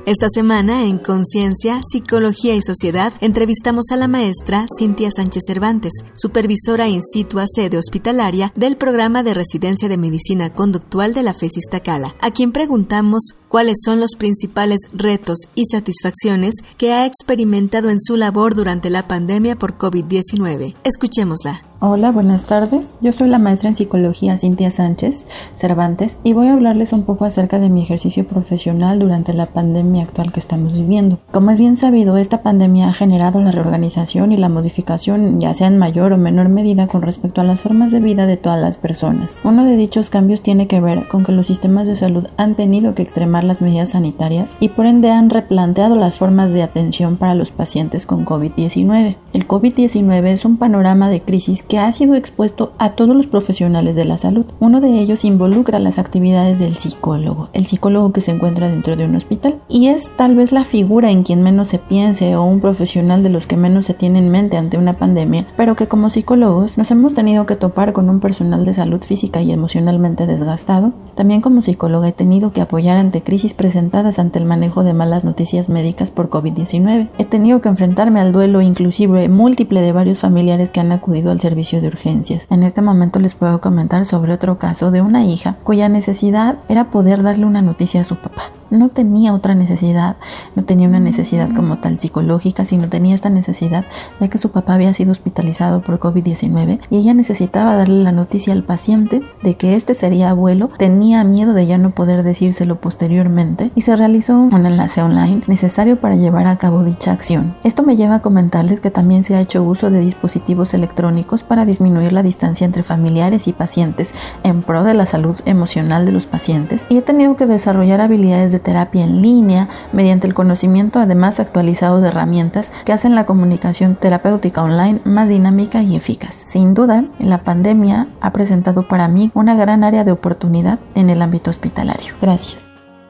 Esta 0.07 0.27
semana 0.33 0.85
en 0.85 0.99
Conciencia, 0.99 1.81
Psicología 1.83 2.55
y 2.55 2.61
Sociedad 2.61 3.11
entrevistamos 3.19 3.91
a 3.91 3.97
la 3.97 4.07
maestra 4.07 4.65
Cintia 4.79 5.11
Sánchez 5.11 5.43
Cervantes, 5.45 5.91
supervisora 6.13 6.87
in 6.87 7.01
situ 7.03 7.39
a 7.39 7.45
sede 7.45 7.77
hospitalaria 7.77 8.53
del 8.55 8.77
programa 8.77 9.21
de 9.21 9.33
residencia 9.33 9.89
de 9.89 9.97
medicina 9.97 10.53
conductual 10.53 11.13
de 11.13 11.23
la 11.23 11.33
FESIS 11.33 11.65
Tacala, 11.69 12.15
a 12.21 12.31
quien 12.31 12.53
preguntamos 12.53 13.35
cuáles 13.47 13.77
son 13.83 13.99
los 13.99 14.15
principales 14.17 14.79
retos 14.93 15.37
y 15.55 15.65
satisfacciones 15.65 16.55
que 16.77 16.93
ha 16.93 17.05
experimentado 17.05 17.89
en 17.89 18.01
su 18.01 18.15
labor 18.15 18.55
durante 18.55 18.89
la 18.89 19.07
pandemia 19.07 19.55
por 19.55 19.77
COVID-19. 19.77 20.75
Escuchémosla. 20.83 21.63
Hola, 21.79 22.11
buenas 22.11 22.45
tardes. 22.45 22.89
Yo 23.01 23.13
soy 23.13 23.29
la 23.29 23.37
maestra 23.37 23.69
en 23.69 23.75
psicología 23.75 24.39
Cintia 24.39 24.71
Sánchez 24.71 25.27
Cervantes 25.57 26.17
y 26.23 26.33
voy 26.33 26.47
a 26.47 26.53
hablarles 26.53 26.91
un 26.91 27.03
poco 27.03 27.25
acerca 27.25 27.59
de 27.59 27.69
mi 27.69 27.83
ejercicio 27.83 28.25
profesional 28.25 28.97
durante 28.97 29.31
la 29.31 29.45
pandemia 29.45 30.05
actual 30.05 30.33
que 30.33 30.39
estamos 30.39 30.73
viviendo. 30.73 31.19
Como 31.29 31.51
es 31.51 31.59
bien 31.59 31.77
sabido, 31.77 32.17
esta 32.17 32.41
pandemia 32.41 32.89
ha 32.89 32.93
generado 32.93 33.39
la 33.41 33.51
reorganización 33.51 34.31
y 34.31 34.37
la 34.37 34.49
modificación, 34.49 35.39
ya 35.39 35.53
sea 35.53 35.67
en 35.67 35.77
mayor 35.77 36.13
o 36.13 36.17
menor 36.17 36.49
medida, 36.49 36.87
con 36.87 37.03
respecto 37.03 37.41
a 37.41 37.43
las 37.43 37.61
formas 37.61 37.91
de 37.91 37.99
vida 37.99 38.25
de 38.25 38.37
todas 38.37 38.59
las 38.59 38.77
personas. 38.77 39.39
Uno 39.43 39.63
de 39.63 39.77
dichos 39.77 40.09
cambios 40.09 40.41
tiene 40.41 40.67
que 40.67 40.81
ver 40.81 41.07
con 41.07 41.23
que 41.23 41.31
los 41.31 41.45
sistemas 41.45 41.85
de 41.85 41.95
salud 41.95 42.25
han 42.37 42.55
tenido 42.55 42.95
que 42.95 43.03
extremar 43.03 43.36
las 43.43 43.61
medidas 43.61 43.89
sanitarias 43.89 44.55
y 44.59 44.69
por 44.69 44.85
ende 44.85 45.11
han 45.11 45.29
replanteado 45.29 45.95
las 45.95 46.17
formas 46.17 46.53
de 46.53 46.63
atención 46.63 47.17
para 47.17 47.35
los 47.35 47.51
pacientes 47.51 48.05
con 48.05 48.25
COVID-19. 48.25 49.15
El 49.33 49.47
COVID-19 49.47 50.27
es 50.27 50.45
un 50.45 50.57
panorama 50.57 51.09
de 51.09 51.21
crisis 51.21 51.63
que 51.63 51.79
ha 51.79 51.91
sido 51.91 52.15
expuesto 52.15 52.73
a 52.77 52.91
todos 52.91 53.15
los 53.15 53.27
profesionales 53.27 53.95
de 53.95 54.05
la 54.05 54.17
salud. 54.17 54.45
Uno 54.59 54.81
de 54.81 54.99
ellos 54.99 55.25
involucra 55.25 55.79
las 55.79 55.99
actividades 55.99 56.59
del 56.59 56.77
psicólogo, 56.77 57.49
el 57.53 57.67
psicólogo 57.67 58.11
que 58.11 58.21
se 58.21 58.31
encuentra 58.31 58.69
dentro 58.69 58.95
de 58.95 59.05
un 59.05 59.15
hospital 59.15 59.59
y 59.69 59.87
es 59.87 60.11
tal 60.17 60.35
vez 60.35 60.51
la 60.51 60.65
figura 60.65 61.11
en 61.11 61.23
quien 61.23 61.43
menos 61.43 61.67
se 61.67 61.79
piense 61.79 62.35
o 62.35 62.43
un 62.43 62.61
profesional 62.61 63.23
de 63.23 63.29
los 63.29 63.47
que 63.47 63.57
menos 63.57 63.85
se 63.85 63.93
tiene 63.93 64.19
en 64.19 64.29
mente 64.29 64.57
ante 64.57 64.77
una 64.77 64.93
pandemia, 64.93 65.47
pero 65.55 65.75
que 65.75 65.87
como 65.87 66.09
psicólogos 66.09 66.77
nos 66.77 66.91
hemos 66.91 67.13
tenido 67.13 67.45
que 67.45 67.55
topar 67.55 67.93
con 67.93 68.09
un 68.09 68.19
personal 68.19 68.65
de 68.65 68.73
salud 68.73 69.01
física 69.01 69.41
y 69.41 69.51
emocionalmente 69.51 70.27
desgastado. 70.27 70.93
También 71.15 71.41
como 71.41 71.61
psicóloga 71.61 72.07
he 72.07 72.13
tenido 72.13 72.51
que 72.51 72.61
apoyar 72.61 72.97
ante 72.97 73.21
crisis 73.27 73.53
presentadas 73.53 74.19
ante 74.19 74.39
el 74.39 74.45
manejo 74.45 74.85
de 74.85 74.93
malas 74.93 75.25
noticias 75.25 75.67
médicas 75.67 76.11
por 76.11 76.29
COVID-19. 76.29 77.09
He 77.17 77.25
tenido 77.25 77.59
que 77.59 77.67
enfrentarme 77.67 78.21
al 78.21 78.31
duelo 78.31 78.61
inclusive 78.61 79.27
múltiple 79.27 79.81
de 79.81 79.91
varios 79.91 80.19
familiares 80.19 80.71
que 80.71 80.79
han 80.79 80.93
acudido 80.93 81.31
al 81.31 81.41
servicio 81.41 81.81
de 81.81 81.87
urgencias. 81.87 82.47
En 82.49 82.63
este 82.63 82.81
momento 82.81 83.19
les 83.19 83.35
puedo 83.35 83.59
comentar 83.59 84.05
sobre 84.05 84.31
otro 84.31 84.57
caso 84.57 84.91
de 84.91 85.01
una 85.01 85.25
hija 85.25 85.57
cuya 85.65 85.89
necesidad 85.89 86.59
era 86.69 86.85
poder 86.85 87.21
darle 87.21 87.45
una 87.45 87.61
noticia 87.61 87.99
a 87.99 88.05
su 88.05 88.15
papá 88.15 88.43
no 88.69 88.89
tenía 88.89 89.33
otra 89.33 89.55
necesidad, 89.55 90.17
no 90.55 90.63
tenía 90.63 90.87
una 90.87 90.99
necesidad 90.99 91.49
como 91.55 91.77
tal 91.77 91.99
psicológica, 91.99 92.65
sino 92.65 92.89
tenía 92.89 93.15
esta 93.15 93.29
necesidad 93.29 93.85
ya 94.19 94.27
que 94.27 94.37
su 94.37 94.51
papá 94.51 94.73
había 94.73 94.93
sido 94.93 95.11
hospitalizado 95.11 95.81
por 95.81 95.99
COVID-19 95.99 96.79
y 96.89 96.97
ella 96.97 97.13
necesitaba 97.13 97.75
darle 97.75 98.03
la 98.03 98.11
noticia 98.11 98.53
al 98.53 98.63
paciente 98.63 99.21
de 99.43 99.55
que 99.55 99.75
este 99.75 99.93
sería 99.93 100.29
abuelo, 100.29 100.69
tenía 100.77 101.23
miedo 101.23 101.53
de 101.53 101.67
ya 101.67 101.77
no 101.77 101.91
poder 101.91 102.23
decírselo 102.23 102.77
posteriormente 102.77 103.71
y 103.75 103.81
se 103.81 103.95
realizó 103.95 104.37
un 104.37 104.65
enlace 104.65 105.01
online 105.01 105.41
necesario 105.47 105.97
para 105.97 106.15
llevar 106.15 106.47
a 106.47 106.57
cabo 106.57 106.83
dicha 106.83 107.11
acción. 107.11 107.55
Esto 107.63 107.83
me 107.83 107.95
lleva 107.95 108.15
a 108.15 108.21
comentarles 108.21 108.79
que 108.79 108.91
también 108.91 109.23
se 109.23 109.35
ha 109.35 109.41
hecho 109.41 109.63
uso 109.63 109.89
de 109.89 109.99
dispositivos 109.99 110.73
electrónicos 110.73 111.43
para 111.43 111.65
disminuir 111.65 112.13
la 112.13 112.23
distancia 112.23 112.65
entre 112.65 112.83
familiares 112.83 113.47
y 113.47 113.53
pacientes 113.53 114.13
en 114.43 114.61
pro 114.61 114.83
de 114.83 114.93
la 114.93 115.05
salud 115.05 115.39
emocional 115.45 116.05
de 116.05 116.11
los 116.11 116.27
pacientes 116.27 116.85
y 116.89 116.97
he 116.97 117.01
tenido 117.01 117.35
que 117.35 117.45
desarrollar 117.45 118.01
habilidades 118.01 118.51
de 118.51 118.56
terapia 118.59 119.03
en 119.03 119.21
línea 119.21 119.69
mediante 119.93 120.27
el 120.27 120.33
conocimiento 120.33 120.99
además 120.99 121.39
actualizado 121.39 122.01
de 122.01 122.09
herramientas 122.09 122.71
que 122.85 122.93
hacen 122.93 123.15
la 123.15 123.25
comunicación 123.25 123.95
terapéutica 123.95 124.63
online 124.63 125.01
más 125.03 125.29
dinámica 125.29 125.81
y 125.83 125.95
eficaz. 125.95 126.35
Sin 126.47 126.73
duda, 126.73 127.05
la 127.19 127.43
pandemia 127.43 128.07
ha 128.21 128.31
presentado 128.31 128.87
para 128.87 129.07
mí 129.07 129.31
una 129.33 129.55
gran 129.55 129.83
área 129.83 130.03
de 130.03 130.11
oportunidad 130.11 130.79
en 130.95 131.09
el 131.09 131.21
ámbito 131.21 131.51
hospitalario. 131.51 132.15
Gracias. 132.21 132.69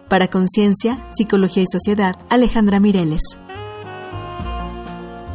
Para 0.10 0.30
Conciencia, 0.30 1.06
Psicología 1.10 1.64
y 1.64 1.68
Sociedad, 1.68 2.16
Alejandra 2.30 2.80
Mireles. 2.80 3.38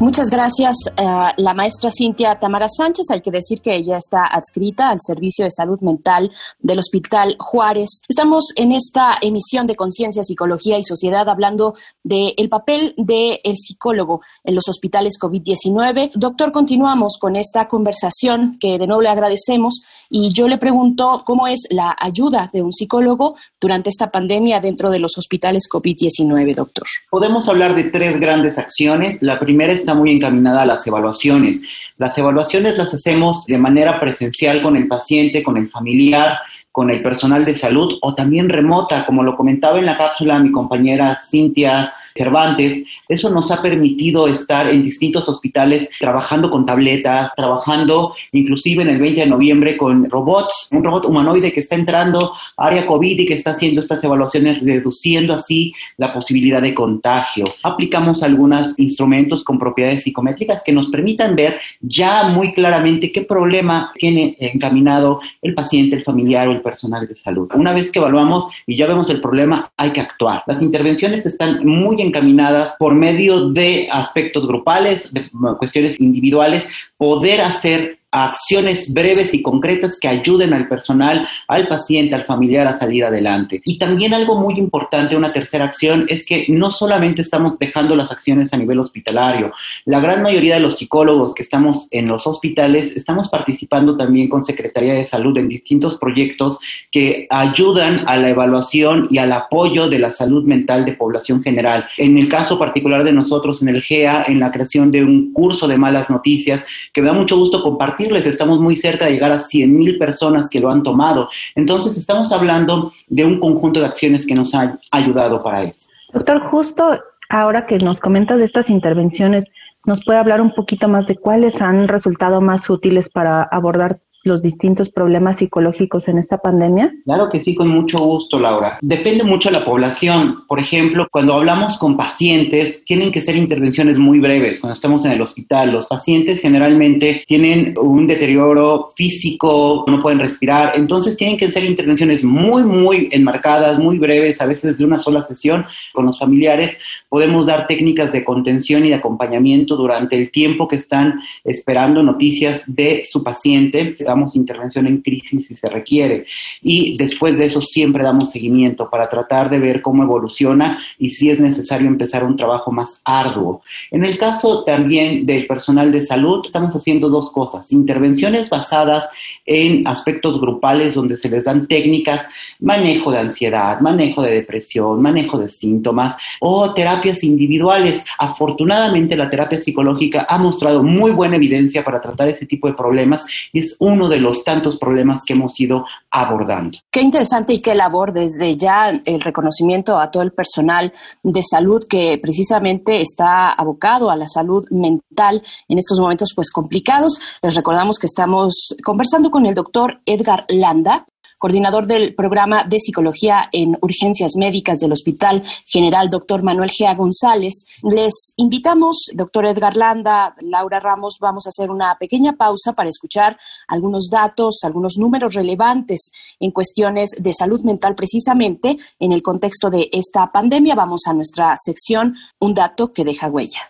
Muchas 0.03 0.31
gracias, 0.31 0.75
la 0.97 1.55
maestra 1.55 1.93
Cintia 1.97 2.35
Tamara 2.35 2.67
Sánchez. 2.69 3.07
Hay 3.13 3.21
que 3.21 3.31
decir 3.31 3.61
que 3.61 3.77
ella 3.77 3.99
está 3.99 4.25
adscrita 4.25 4.91
al 4.91 4.99
Servicio 5.01 5.45
de 5.45 5.51
Salud 5.53 5.79
Mental 5.81 6.29
del 6.59 6.81
Hospital 6.81 7.37
Juárez. 7.39 8.03
Estamos 8.09 8.47
en 8.57 8.73
esta 8.73 9.17
emisión 9.23 9.69
de 9.69 9.77
Conciencia, 9.77 10.25
Psicología 10.25 10.77
y 10.77 10.83
Sociedad 10.83 11.29
hablando 11.29 11.77
del 12.03 12.49
papel 12.49 12.95
del 12.97 13.39
psicólogo 13.55 14.23
en 14.43 14.57
los 14.57 14.69
hospitales 14.69 15.15
COVID-19. 15.21 16.11
Doctor, 16.17 16.51
continuamos 16.51 17.17
con 17.21 17.37
esta 17.37 17.69
conversación 17.69 18.59
que 18.59 18.81
de 18.81 18.89
nuevo 18.89 19.03
le 19.03 19.09
agradecemos 19.09 19.85
y 20.11 20.33
yo 20.33 20.49
le 20.49 20.59
pregunto 20.59 21.23
cómo 21.25 21.47
es 21.47 21.69
la 21.71 21.97
ayuda 21.97 22.51
de 22.53 22.63
un 22.63 22.73
psicólogo 22.73 23.37
durante 23.61 23.89
esta 23.89 24.11
pandemia 24.11 24.61
dentro 24.61 24.91
de 24.91 24.99
los 24.99 25.17
hospitales 25.17 25.69
COVID-19, 25.71 26.57
doctor. 26.57 26.87
Podemos 27.09 27.49
hablar 27.49 27.77
de 27.77 27.85
tres 27.85 28.19
grandes 28.19 28.59
acciones. 28.59 29.23
La 29.23 29.39
primera 29.39 29.73
está 29.73 29.92
muy 29.95 30.13
encaminada 30.13 30.63
a 30.63 30.67
las 30.67 30.87
evaluaciones. 30.87 31.63
Las 31.99 32.17
evaluaciones 32.19 32.77
las 32.77 32.93
hacemos 32.95 33.47
de 33.47 33.59
manera 33.59 34.01
presencial 34.01 34.63
con 34.63 34.77
el 34.77 34.89
paciente, 34.89 35.43
con 35.43 35.57
el 35.57 35.69
familiar, 35.69 36.39
con 36.71 36.91
el 36.91 37.03
personal 37.03 37.45
de 37.45 37.57
salud 37.57 37.99
o 38.01 38.15
también 38.15 38.49
remota, 38.49 39.05
como 39.05 39.23
lo 39.23 39.37
comentaba 39.37 39.79
en 39.79 39.87
la 39.87 39.99
cápsula 39.99 40.39
mi 40.39 40.51
compañera 40.51 41.19
Cintia 41.23 41.93
Cervantes, 42.15 42.85
eso 43.09 43.31
nos 43.31 43.51
ha 43.51 43.63
permitido 43.63 44.29
estar 44.29 44.69
en 44.69 44.83
distintos 44.83 45.29
hospitales 45.29 45.91
trabajando 45.99 46.51
con 46.51 46.67
tabletas, 46.67 47.33
trabajando 47.35 48.15
inclusive 48.33 48.83
en 48.83 48.91
el 48.91 48.99
20 48.99 49.21
de 49.23 49.27
noviembre 49.27 49.77
con 49.77 50.09
robots, 50.09 50.69
un 50.71 50.85
robot 50.85 51.05
humanoide 51.05 51.53
que 51.53 51.61
está 51.61 51.77
entrando 51.77 52.33
área 52.57 52.87
COVID 52.87 53.21
y 53.21 53.27
que 53.27 53.35
está 53.35 53.53
haciendo 53.53 53.81
estas 53.81 54.03
evaluaciones, 54.05 54.63
reduciendo 54.63 55.35
así 55.35 55.73
la 55.97 56.13
posibilidad 56.13 56.63
de 56.63 56.75
contagio. 56.75 57.45
Aplicamos 57.63 58.23
algunos 58.23 58.79
instrumentos 58.79 59.45
con 59.45 59.59
propiedades 59.59 60.03
psicométricas 60.03 60.63
que 60.65 60.73
nos 60.73 60.89
permitan 60.89 61.37
ver 61.37 61.61
ya 61.81 62.29
muy 62.29 62.53
claramente 62.53 63.13
qué 63.13 63.23
problema 63.23 63.93
tiene 63.95 64.37
encaminado 64.39 65.21
el 65.41 65.55
paciente, 65.55 65.97
el 65.97 66.05
familiar 66.05 66.49
o 66.49 66.53
el 66.53 66.61
personal 66.61 67.07
de 67.07 67.17
salud. 67.17 67.49
Una 67.55 67.73
vez 67.73 67.93
que 67.93 67.99
evaluamos 67.99 68.47
y 68.67 68.77
ya 68.77 68.87
vemos 68.87 69.09
el 69.11 69.21
problema, 69.21 69.71
hay 69.77 69.91
que 69.91 70.01
actuar. 70.01 70.43
Las 70.47 70.63
intervenciones 70.63 71.27
están 71.27 71.65
muy 71.67 72.02
encaminadas 72.03 72.75
por 72.79 72.95
medio 72.95 73.51
de 73.51 73.89
aspectos 73.91 74.47
grupales, 74.47 75.13
de 75.13 75.29
cuestiones 75.59 76.01
individuales, 76.01 76.69
poder 77.03 77.41
hacer 77.41 77.99
acciones 78.13 78.93
breves 78.93 79.33
y 79.33 79.43
concretas 79.43 79.99
que 79.99 80.07
ayuden 80.07 80.53
al 80.53 80.69
personal, 80.69 81.27
al 81.49 81.67
paciente, 81.67 82.15
al 82.15 82.25
familiar 82.25 82.67
a 82.67 82.79
salir 82.79 83.05
adelante. 83.05 83.63
Y 83.65 83.79
también 83.79 84.13
algo 84.13 84.39
muy 84.39 84.59
importante, 84.59 85.17
una 85.17 85.33
tercera 85.33 85.65
acción, 85.65 86.05
es 86.09 86.27
que 86.27 86.45
no 86.49 86.71
solamente 86.71 87.23
estamos 87.23 87.59
dejando 87.59 87.97
las 87.97 88.13
acciones 88.13 88.53
a 88.53 88.59
nivel 88.59 88.79
hospitalario, 88.79 89.53
la 89.87 90.01
gran 90.01 90.23
mayoría 90.23 90.55
de 90.55 90.61
los 90.61 90.77
psicólogos 90.77 91.35
que 91.35 91.43
estamos 91.43 91.89
en 91.91 92.07
los 92.07 92.27
hospitales 92.27 92.95
estamos 92.95 93.31
participando 93.31 93.97
también 93.97 94.29
con 94.29 94.45
Secretaría 94.45 94.93
de 94.93 95.07
Salud 95.07 95.37
en 95.39 95.49
distintos 95.49 95.97
proyectos 95.97 96.59
que 96.91 97.27
ayudan 97.31 98.03
a 98.07 98.17
la 98.19 98.29
evaluación 98.29 99.09
y 99.11 99.19
al 99.19 99.33
apoyo 99.33 99.89
de 99.89 99.99
la 99.99 100.13
salud 100.13 100.45
mental 100.45 100.85
de 100.85 100.93
población 100.93 101.43
general. 101.43 101.87
En 101.97 102.19
el 102.19 102.29
caso 102.29 102.59
particular 102.59 103.05
de 103.05 103.13
nosotros 103.13 103.63
en 103.63 103.69
el 103.69 103.83
GEA, 103.83 104.25
en 104.29 104.39
la 104.39 104.53
creación 104.53 104.91
de 104.91 105.03
un 105.03 105.33
curso 105.33 105.67
de 105.67 105.79
malas 105.79 106.11
noticias, 106.11 106.67
que 106.93 107.01
me 107.01 107.09
da 107.09 107.15
mucho 107.15 107.37
gusto 107.37 107.63
compartir 107.63 108.13
estamos 108.15 108.61
muy 108.61 108.77
cerca 108.77 109.07
de 109.07 109.13
llegar 109.13 109.33
a 109.33 109.39
100 109.39 109.77
mil 109.77 109.99
personas 109.99 110.51
que 110.51 110.61
lo 110.61 110.71
han 110.71 110.83
tomado. 110.83 111.29
Entonces, 111.55 111.97
estamos 111.97 112.33
hablando 112.33 112.93
de 113.09 113.25
un 113.25 113.41
conjunto 113.41 113.81
de 113.81 113.87
acciones 113.87 114.27
que 114.27 114.35
nos 114.35 114.55
han 114.55 114.79
ayudado 114.91 115.43
para 115.43 115.65
eso. 115.65 115.91
Doctor, 116.13 116.41
justo 116.51 117.01
ahora 117.29 117.67
que 117.67 117.79
nos 117.79 118.01
comentas 118.01 118.39
de 118.39 118.45
estas 118.45 118.69
intervenciones, 118.69 119.47
¿nos 119.87 120.05
puede 120.05 120.19
hablar 120.19 120.41
un 120.41 120.55
poquito 120.55 120.89
más 120.89 121.07
de 121.07 121.17
cuáles 121.17 121.63
han 121.63 121.89
resultado 121.89 122.41
más 122.41 122.69
útiles 122.69 123.09
para 123.09 123.43
abordar 123.43 124.01
los 124.25 124.43
distintos 124.43 124.89
problemas 124.89 125.39
psicológicos 125.39 126.09
en 126.09 126.19
esta 126.19 126.39
pandemia? 126.39 126.93
Claro 127.05 127.29
que 127.29 127.41
sí, 127.41 127.55
con 127.55 127.69
mucho 127.69 127.99
gusto, 127.99 128.39
Laura. 128.39 128.79
Depende 128.81 129.25
mucho 129.25 129.49
de 129.49 129.59
la 129.59 129.65
población. 129.65 130.45
Por 130.47 130.59
ejemplo, 130.59 131.09
cuando 131.11 131.35
hablamos 131.35 131.79
con 131.79 131.97
pacientes, 131.97 132.85
tienen 132.85 133.13
que 133.13 133.21
ser 133.21 133.37
intervenciones 133.37 133.99
muy 133.99 134.21
breves. 134.21 134.61
Cuando 134.61 134.75
estamos 134.75 135.05
en 135.05 135.13
el 135.13 135.23
hospital, 135.23 135.73
los 135.73 135.87
pacientes 135.87 136.41
generalmente 136.41 137.25
tienen 137.27 137.75
un 137.81 138.07
deterioro 138.07 138.93
físico, 138.97 139.85
no 139.87 140.01
pueden 140.01 140.19
respirar, 140.19 140.73
entonces 140.77 141.17
tienen 141.17 141.37
que 141.37 141.51
ser 141.51 141.65
intervenciones 141.65 142.25
muy, 142.25 142.63
muy 142.63 143.09
enmarcadas, 143.13 143.79
muy 143.79 143.99
breves, 143.99 144.41
a 144.41 144.47
veces 144.47 144.79
de 144.79 144.85
una 144.85 144.99
sola 144.99 145.23
sesión 145.23 145.65
con 145.93 146.07
los 146.07 146.19
familiares. 146.19 146.77
Podemos 147.09 147.47
dar 147.47 147.67
técnicas 147.67 148.13
de 148.13 148.25
contención 148.25 148.85
y 148.85 148.91
de 148.91 148.97
acompañamiento 148.97 149.77
durante 149.77 150.17
el 150.17 150.31
tiempo 150.31 150.69
que 150.69 150.77
están 150.77 151.21
esperando 151.45 152.03
noticias 152.03 152.65
de 152.67 153.05
su 153.05 153.23
paciente 153.23 153.97
damos 154.13 154.37
intervención 154.37 154.87
en 154.87 155.01
crisis 155.01 155.49
si 155.49 155.57
se 155.57 155.69
requiere. 155.69 156.27
Y 156.63 156.97
después 156.97 157.39
de 157.39 157.47
eso 157.47 157.61
siempre 157.61 158.05
damos 158.05 158.31
seguimiento 158.31 158.89
para 158.91 159.09
tratar 159.09 159.51
de 159.51 159.59
ver 159.59 159.83
cómo 159.83 160.03
evoluciona 160.03 160.79
y 160.99 161.11
si 161.11 161.31
es 161.31 161.41
necesario 161.41 161.89
empezar 161.89 162.25
un 162.25 162.37
trabajo 162.37 162.71
más 162.71 163.01
arduo. 163.05 163.63
En 163.91 164.05
el 164.05 164.19
caso 164.19 164.65
también 164.65 165.27
del 165.27 165.47
personal 165.47 165.91
de 165.91 166.05
salud, 166.05 166.43
estamos 166.45 166.75
haciendo 166.75 167.09
dos 167.09 167.31
cosas. 167.33 167.73
Intervenciones 167.73 168.51
basadas 168.51 169.11
en 169.47 169.87
aspectos 169.87 170.41
grupales 170.41 170.95
donde 170.95 171.17
se 171.17 171.29
les 171.29 171.45
dan 171.45 171.67
técnicas, 171.67 172.27
manejo 172.61 173.11
de 173.11 173.19
ansiedad, 173.19 173.81
manejo 173.81 174.23
de 174.23 174.33
depresión, 174.33 175.03
manejo 175.03 175.39
de 175.39 175.49
síntomas 175.49 176.17
o 176.41 176.73
terapias 176.75 177.25
individuales. 177.25 178.07
Afortunadamente 178.19 179.17
la 179.17 179.31
terapia 179.31 179.59
psicológica 179.59 180.27
ha 180.29 180.39
mostrado 180.39 180.83
muy 180.83 181.11
buena 181.11 181.37
evidencia 181.37 181.85
para 181.85 182.01
tratar 182.01 182.29
ese 182.29 182.47
tipo 182.47 182.69
de 182.69 182.75
problemas 182.75 183.27
y 183.53 183.61
es 183.61 183.77
uno 183.79 184.02
de 184.09 184.19
los 184.19 184.45
tantos 184.45 184.77
problemas 184.77 185.23
que 185.27 185.33
hemos 185.33 185.59
ido 185.61 185.87
abordando. 186.11 186.79
Qué 186.91 187.01
interesante 187.01 187.55
y 187.55 187.61
qué 187.61 187.75
labor 187.75 188.13
desde 188.13 188.57
ya 188.57 188.91
el 188.91 189.21
reconocimiento 189.21 189.99
a 189.99 190.11
todo 190.11 190.23
el 190.23 190.33
personal 190.33 190.93
de 191.23 191.43
salud 191.43 191.83
que 191.89 192.19
precisamente 192.21 193.01
está 193.01 193.53
abocado 193.53 194.11
a 194.11 194.17
la 194.17 194.27
salud 194.27 194.65
mental 194.71 195.43
en 195.69 195.79
estos 195.79 195.99
momentos 196.01 196.33
pues 196.35 196.51
complicados. 196.51 197.21
Les 197.43 197.55
recordamos 197.55 197.99
que 197.99 198.07
estamos 198.07 198.77
conversando 198.85 199.31
con 199.31 199.47
el 199.47 199.55
doctor 199.55 200.01
Edgar 200.07 200.45
Landa, 200.49 201.07
coordinador 201.43 201.89
del 201.89 202.15
programa 202.15 202.63
de 202.63 202.79
psicología 202.79 203.49
en 203.51 203.77
urgencias 203.81 204.35
médicas 204.37 204.79
del 204.79 204.93
Hospital 204.93 205.43
General 205.67 206.09
Dr. 206.09 206.45
Manuel 206.45 206.71
Gea 206.71 206.95
González. 206.95 207.67
Les 207.83 208.33
invitamos, 208.37 209.11
doctor 209.13 209.47
Edgar 209.47 209.77
Landa, 209.77 210.37
Laura 210.41 210.79
Ramos, 210.79 211.17
vamos 211.21 211.45
a 211.45 211.49
hacer 211.49 211.69
una 211.69 211.97
pequeña 211.99 212.35
pausa 212.35 212.75
para 212.75 212.89
escuchar 212.89 213.37
algunos 213.67 214.09
datos, 214.09 214.61
algunos 214.63 214.99
números 214.99 215.35
relevantes 215.35 216.13
en 216.39 216.53
cuestiones 216.53 217.11
de 217.19 217.33
salud 217.33 217.61
mental 217.63 217.97
precisamente 217.97 218.77
en 219.01 219.11
el 219.11 219.21
contexto 219.21 219.69
de 219.69 219.89
esta 219.91 220.31
pandemia. 220.31 220.77
Vamos 220.77 221.09
a 221.09 221.13
nuestra 221.13 221.57
sección 221.57 222.15
Un 222.39 222.55
dato 222.55 222.93
que 222.93 223.05
deja 223.05 223.27
huella. 223.29 223.63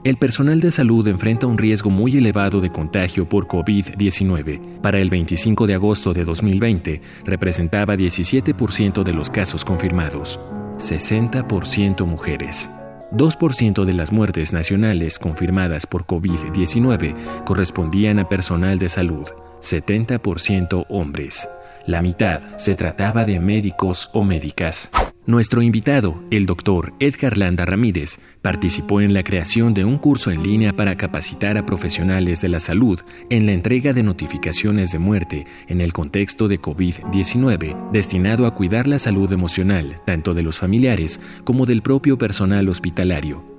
El 0.02 0.16
personal 0.16 0.60
de 0.60 0.72
salud 0.72 1.06
enfrenta 1.06 1.46
un 1.46 1.56
riesgo 1.56 1.90
muy 1.90 2.16
elevado 2.16 2.60
de 2.60 2.70
contagio 2.70 3.28
por 3.28 3.46
COVID-19. 3.46 4.80
Para 4.82 4.98
el 4.98 5.08
25 5.08 5.66
de 5.66 5.74
agosto 5.74 6.12
de 6.12 6.24
2020, 6.24 7.00
representaba 7.24 7.96
17% 7.96 9.02
de 9.02 9.12
los 9.14 9.30
casos 9.30 9.64
confirmados, 9.64 10.38
60% 10.78 12.04
mujeres. 12.04 12.68
2% 13.16 13.84
de 13.84 13.92
las 13.92 14.12
muertes 14.12 14.52
nacionales 14.52 15.18
confirmadas 15.18 15.86
por 15.86 16.04
COVID-19 16.04 17.14
correspondían 17.44 18.18
a 18.18 18.28
personal 18.28 18.78
de 18.78 18.88
salud, 18.88 19.28
70% 19.60 20.86
hombres. 20.88 21.48
La 21.86 22.02
mitad 22.02 22.40
se 22.56 22.74
trataba 22.74 23.24
de 23.24 23.40
médicos 23.40 24.10
o 24.12 24.24
médicas. 24.24 24.90
Nuestro 25.26 25.62
invitado, 25.62 26.22
el 26.30 26.44
doctor 26.44 26.92
Edgar 27.00 27.38
Landa 27.38 27.64
Ramírez, 27.64 28.18
participó 28.42 29.00
en 29.00 29.14
la 29.14 29.22
creación 29.22 29.72
de 29.72 29.86
un 29.86 29.96
curso 29.96 30.30
en 30.30 30.42
línea 30.42 30.74
para 30.74 30.98
capacitar 30.98 31.56
a 31.56 31.64
profesionales 31.64 32.42
de 32.42 32.50
la 32.50 32.60
salud 32.60 33.00
en 33.30 33.46
la 33.46 33.52
entrega 33.52 33.94
de 33.94 34.02
notificaciones 34.02 34.92
de 34.92 34.98
muerte 34.98 35.46
en 35.66 35.80
el 35.80 35.94
contexto 35.94 36.46
de 36.46 36.60
COVID-19, 36.60 37.90
destinado 37.90 38.44
a 38.44 38.54
cuidar 38.54 38.86
la 38.86 38.98
salud 38.98 39.32
emocional 39.32 39.94
tanto 40.04 40.34
de 40.34 40.42
los 40.42 40.58
familiares 40.58 41.18
como 41.44 41.64
del 41.64 41.80
propio 41.80 42.18
personal 42.18 42.68
hospitalario. 42.68 43.53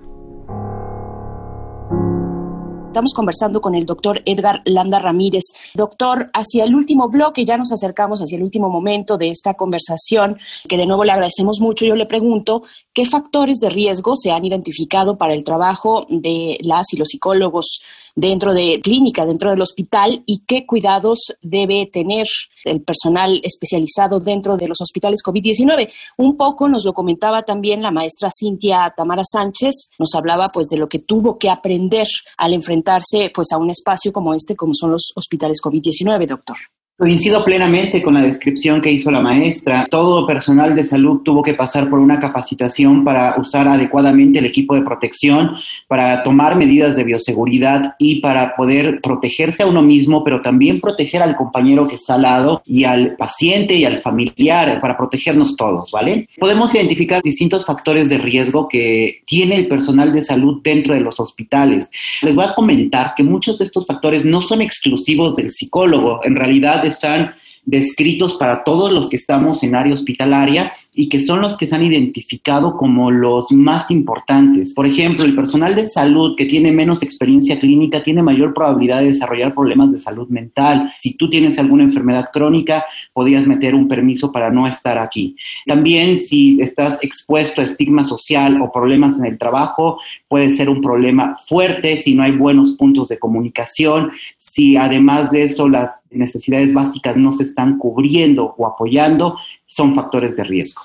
Estamos 2.95 3.13
conversando 3.13 3.59
con 3.59 3.75
el 3.75 3.85
doctor 3.85 4.21
Edgar 4.23 4.61
Landa 4.63 4.99
Ramírez. 4.99 5.43
Doctor, 5.73 6.29
hacia 6.31 6.63
el 6.63 6.73
último 6.73 7.09
bloque, 7.09 7.43
ya 7.43 7.57
nos 7.57 7.73
acercamos 7.73 8.21
hacia 8.21 8.37
el 8.37 8.43
último 8.43 8.69
momento 8.69 9.17
de 9.17 9.27
esta 9.27 9.55
conversación, 9.55 10.37
que 10.69 10.77
de 10.77 10.85
nuevo 10.85 11.03
le 11.03 11.11
agradecemos 11.11 11.59
mucho. 11.59 11.85
Yo 11.85 11.97
le 11.97 12.05
pregunto, 12.05 12.63
qué 12.95 13.05
factores 13.05 13.59
de 13.59 13.69
riesgo 13.69 14.15
se 14.15 14.31
han 14.31 14.45
identificado 14.45 15.17
para 15.17 15.33
el 15.33 15.43
trabajo 15.43 16.07
de 16.09 16.57
las 16.61 16.93
y 16.93 16.97
los 16.97 17.09
psicólogos 17.09 17.81
dentro 18.15 18.53
de 18.53 18.79
clínica, 18.81 19.25
dentro 19.25 19.49
del 19.49 19.61
hospital 19.61 20.23
y 20.25 20.43
qué 20.47 20.65
cuidados 20.65 21.33
debe 21.41 21.87
tener 21.91 22.25
el 22.63 22.81
personal 22.81 23.41
especializado 23.43 24.21
dentro 24.21 24.55
de 24.55 24.69
los 24.69 24.79
hospitales 24.79 25.19
COVID-19. 25.21 25.91
Un 26.17 26.37
poco 26.37 26.69
nos 26.69 26.85
lo 26.85 26.93
comentaba 26.93 27.43
también 27.43 27.81
la 27.81 27.91
maestra 27.91 28.29
Cintia 28.31 28.93
Tamara 28.95 29.23
Sánchez, 29.29 29.91
nos 29.99 30.15
hablaba 30.15 30.49
pues 30.49 30.67
de 30.69 30.77
lo 30.77 30.87
que 30.87 30.99
tuvo 30.99 31.37
que 31.37 31.49
aprender 31.49 32.07
al 32.37 32.53
enfrentarse 32.53 33.29
pues 33.33 33.51
a 33.51 33.57
un 33.57 33.69
espacio 33.69 34.13
como 34.13 34.33
este, 34.33 34.55
como 34.55 34.73
son 34.73 34.91
los 34.91 35.11
hospitales 35.15 35.59
COVID-19, 35.61 36.25
doctor. 36.27 36.55
Coincido 36.97 37.43
plenamente 37.43 38.01
con 38.01 38.13
la 38.13 38.23
descripción 38.23 38.79
que 38.79 38.89
hizo 38.89 39.11
la 39.11 39.19
maestra. 39.19 39.85
Todo 39.91 40.25
personal 40.25 40.77
de 40.77 40.85
salud 40.85 41.23
tuvo 41.25 41.41
que 41.41 41.53
pasar 41.53 41.89
por 41.89 41.99
una 41.99 42.21
capacitación 42.21 43.03
para 43.03 43.35
usar 43.37 43.67
adecuadamente 43.67 44.39
el 44.39 44.45
equipo 44.45 44.75
de 44.75 44.81
protección, 44.81 45.57
para 45.89 46.23
tomar 46.23 46.55
medidas 46.55 46.95
de 46.95 47.03
bioseguridad 47.03 47.95
y 47.99 48.21
para 48.21 48.55
poder 48.55 49.01
protegerse 49.01 49.63
a 49.63 49.67
uno 49.67 49.81
mismo, 49.81 50.23
pero 50.23 50.41
también 50.41 50.79
proteger 50.79 51.21
al 51.21 51.35
compañero 51.35 51.85
que 51.85 51.95
está 51.95 52.13
al 52.13 52.21
lado 52.21 52.61
y 52.65 52.85
al 52.85 53.17
paciente 53.17 53.73
y 53.75 53.83
al 53.83 53.99
familiar, 53.99 54.79
para 54.79 54.95
protegernos 54.95 55.57
todos, 55.57 55.91
¿vale? 55.91 56.29
Podemos 56.39 56.73
identificar 56.75 57.21
distintos 57.21 57.65
factores 57.65 58.07
de 58.07 58.19
riesgo 58.19 58.69
que 58.69 59.21
tiene 59.27 59.57
el 59.57 59.67
personal 59.67 60.13
de 60.13 60.23
salud 60.23 60.61
dentro 60.63 60.93
de 60.93 61.01
los 61.01 61.19
hospitales. 61.19 61.89
Les 62.21 62.35
voy 62.35 62.45
a 62.45 62.55
comentar 62.55 63.15
que 63.17 63.23
muchos 63.23 63.57
de 63.57 63.65
estos 63.65 63.85
factores 63.85 64.23
no 64.23 64.41
son 64.41 64.61
exclusivos 64.61 65.35
del 65.35 65.51
psicólogo. 65.51 66.21
En 66.23 66.37
realidad, 66.37 66.84
están 66.85 67.33
descritos 67.65 68.35
para 68.35 68.63
todos 68.63 68.91
los 68.91 69.09
que 69.09 69.17
estamos 69.17 69.63
en 69.63 69.75
área 69.75 69.93
hospitalaria 69.93 70.73
y 70.93 71.09
que 71.09 71.19
son 71.19 71.41
los 71.41 71.57
que 71.57 71.67
se 71.67 71.75
han 71.75 71.83
identificado 71.83 72.77
como 72.77 73.11
los 73.11 73.51
más 73.51 73.91
importantes. 73.91 74.73
Por 74.73 74.85
ejemplo, 74.85 75.25
el 75.25 75.35
personal 75.35 75.75
de 75.75 75.89
salud 75.89 76.35
que 76.37 76.45
tiene 76.45 76.71
menos 76.71 77.03
experiencia 77.03 77.59
clínica 77.59 78.01
tiene 78.01 78.23
mayor 78.23 78.53
probabilidad 78.53 79.01
de 79.01 79.07
desarrollar 79.07 79.53
problemas 79.53 79.91
de 79.91 79.99
salud 79.99 80.29
mental. 80.29 80.93
Si 80.99 81.15
tú 81.15 81.29
tienes 81.29 81.59
alguna 81.59 81.83
enfermedad 81.83 82.29
crónica, 82.31 82.85
podías 83.11 83.45
meter 83.45 83.75
un 83.75 83.89
permiso 83.89 84.31
para 84.31 84.49
no 84.51 84.67
estar 84.67 84.97
aquí. 84.97 85.35
También 85.65 86.19
si 86.19 86.61
estás 86.61 87.03
expuesto 87.03 87.59
a 87.59 87.65
estigma 87.65 88.05
social 88.05 88.61
o 88.61 88.71
problemas 88.71 89.17
en 89.19 89.25
el 89.25 89.37
trabajo, 89.37 89.99
puede 90.29 90.51
ser 90.51 90.69
un 90.69 90.81
problema 90.81 91.35
fuerte 91.47 91.97
si 91.97 92.15
no 92.15 92.23
hay 92.23 92.31
buenos 92.31 92.71
puntos 92.71 93.09
de 93.09 93.19
comunicación, 93.19 94.11
si 94.55 94.77
además 94.77 95.31
de 95.31 95.43
eso 95.43 95.67
las 95.67 95.99
necesidades 96.09 96.73
básicas 96.73 97.17
no 97.17 97.33
se 97.33 97.43
están 97.43 97.77
cubriendo 97.77 98.55
o 98.57 98.65
apoyando, 98.65 99.37
son 99.65 99.95
factores 99.95 100.37
de 100.37 100.45
riesgo. 100.45 100.81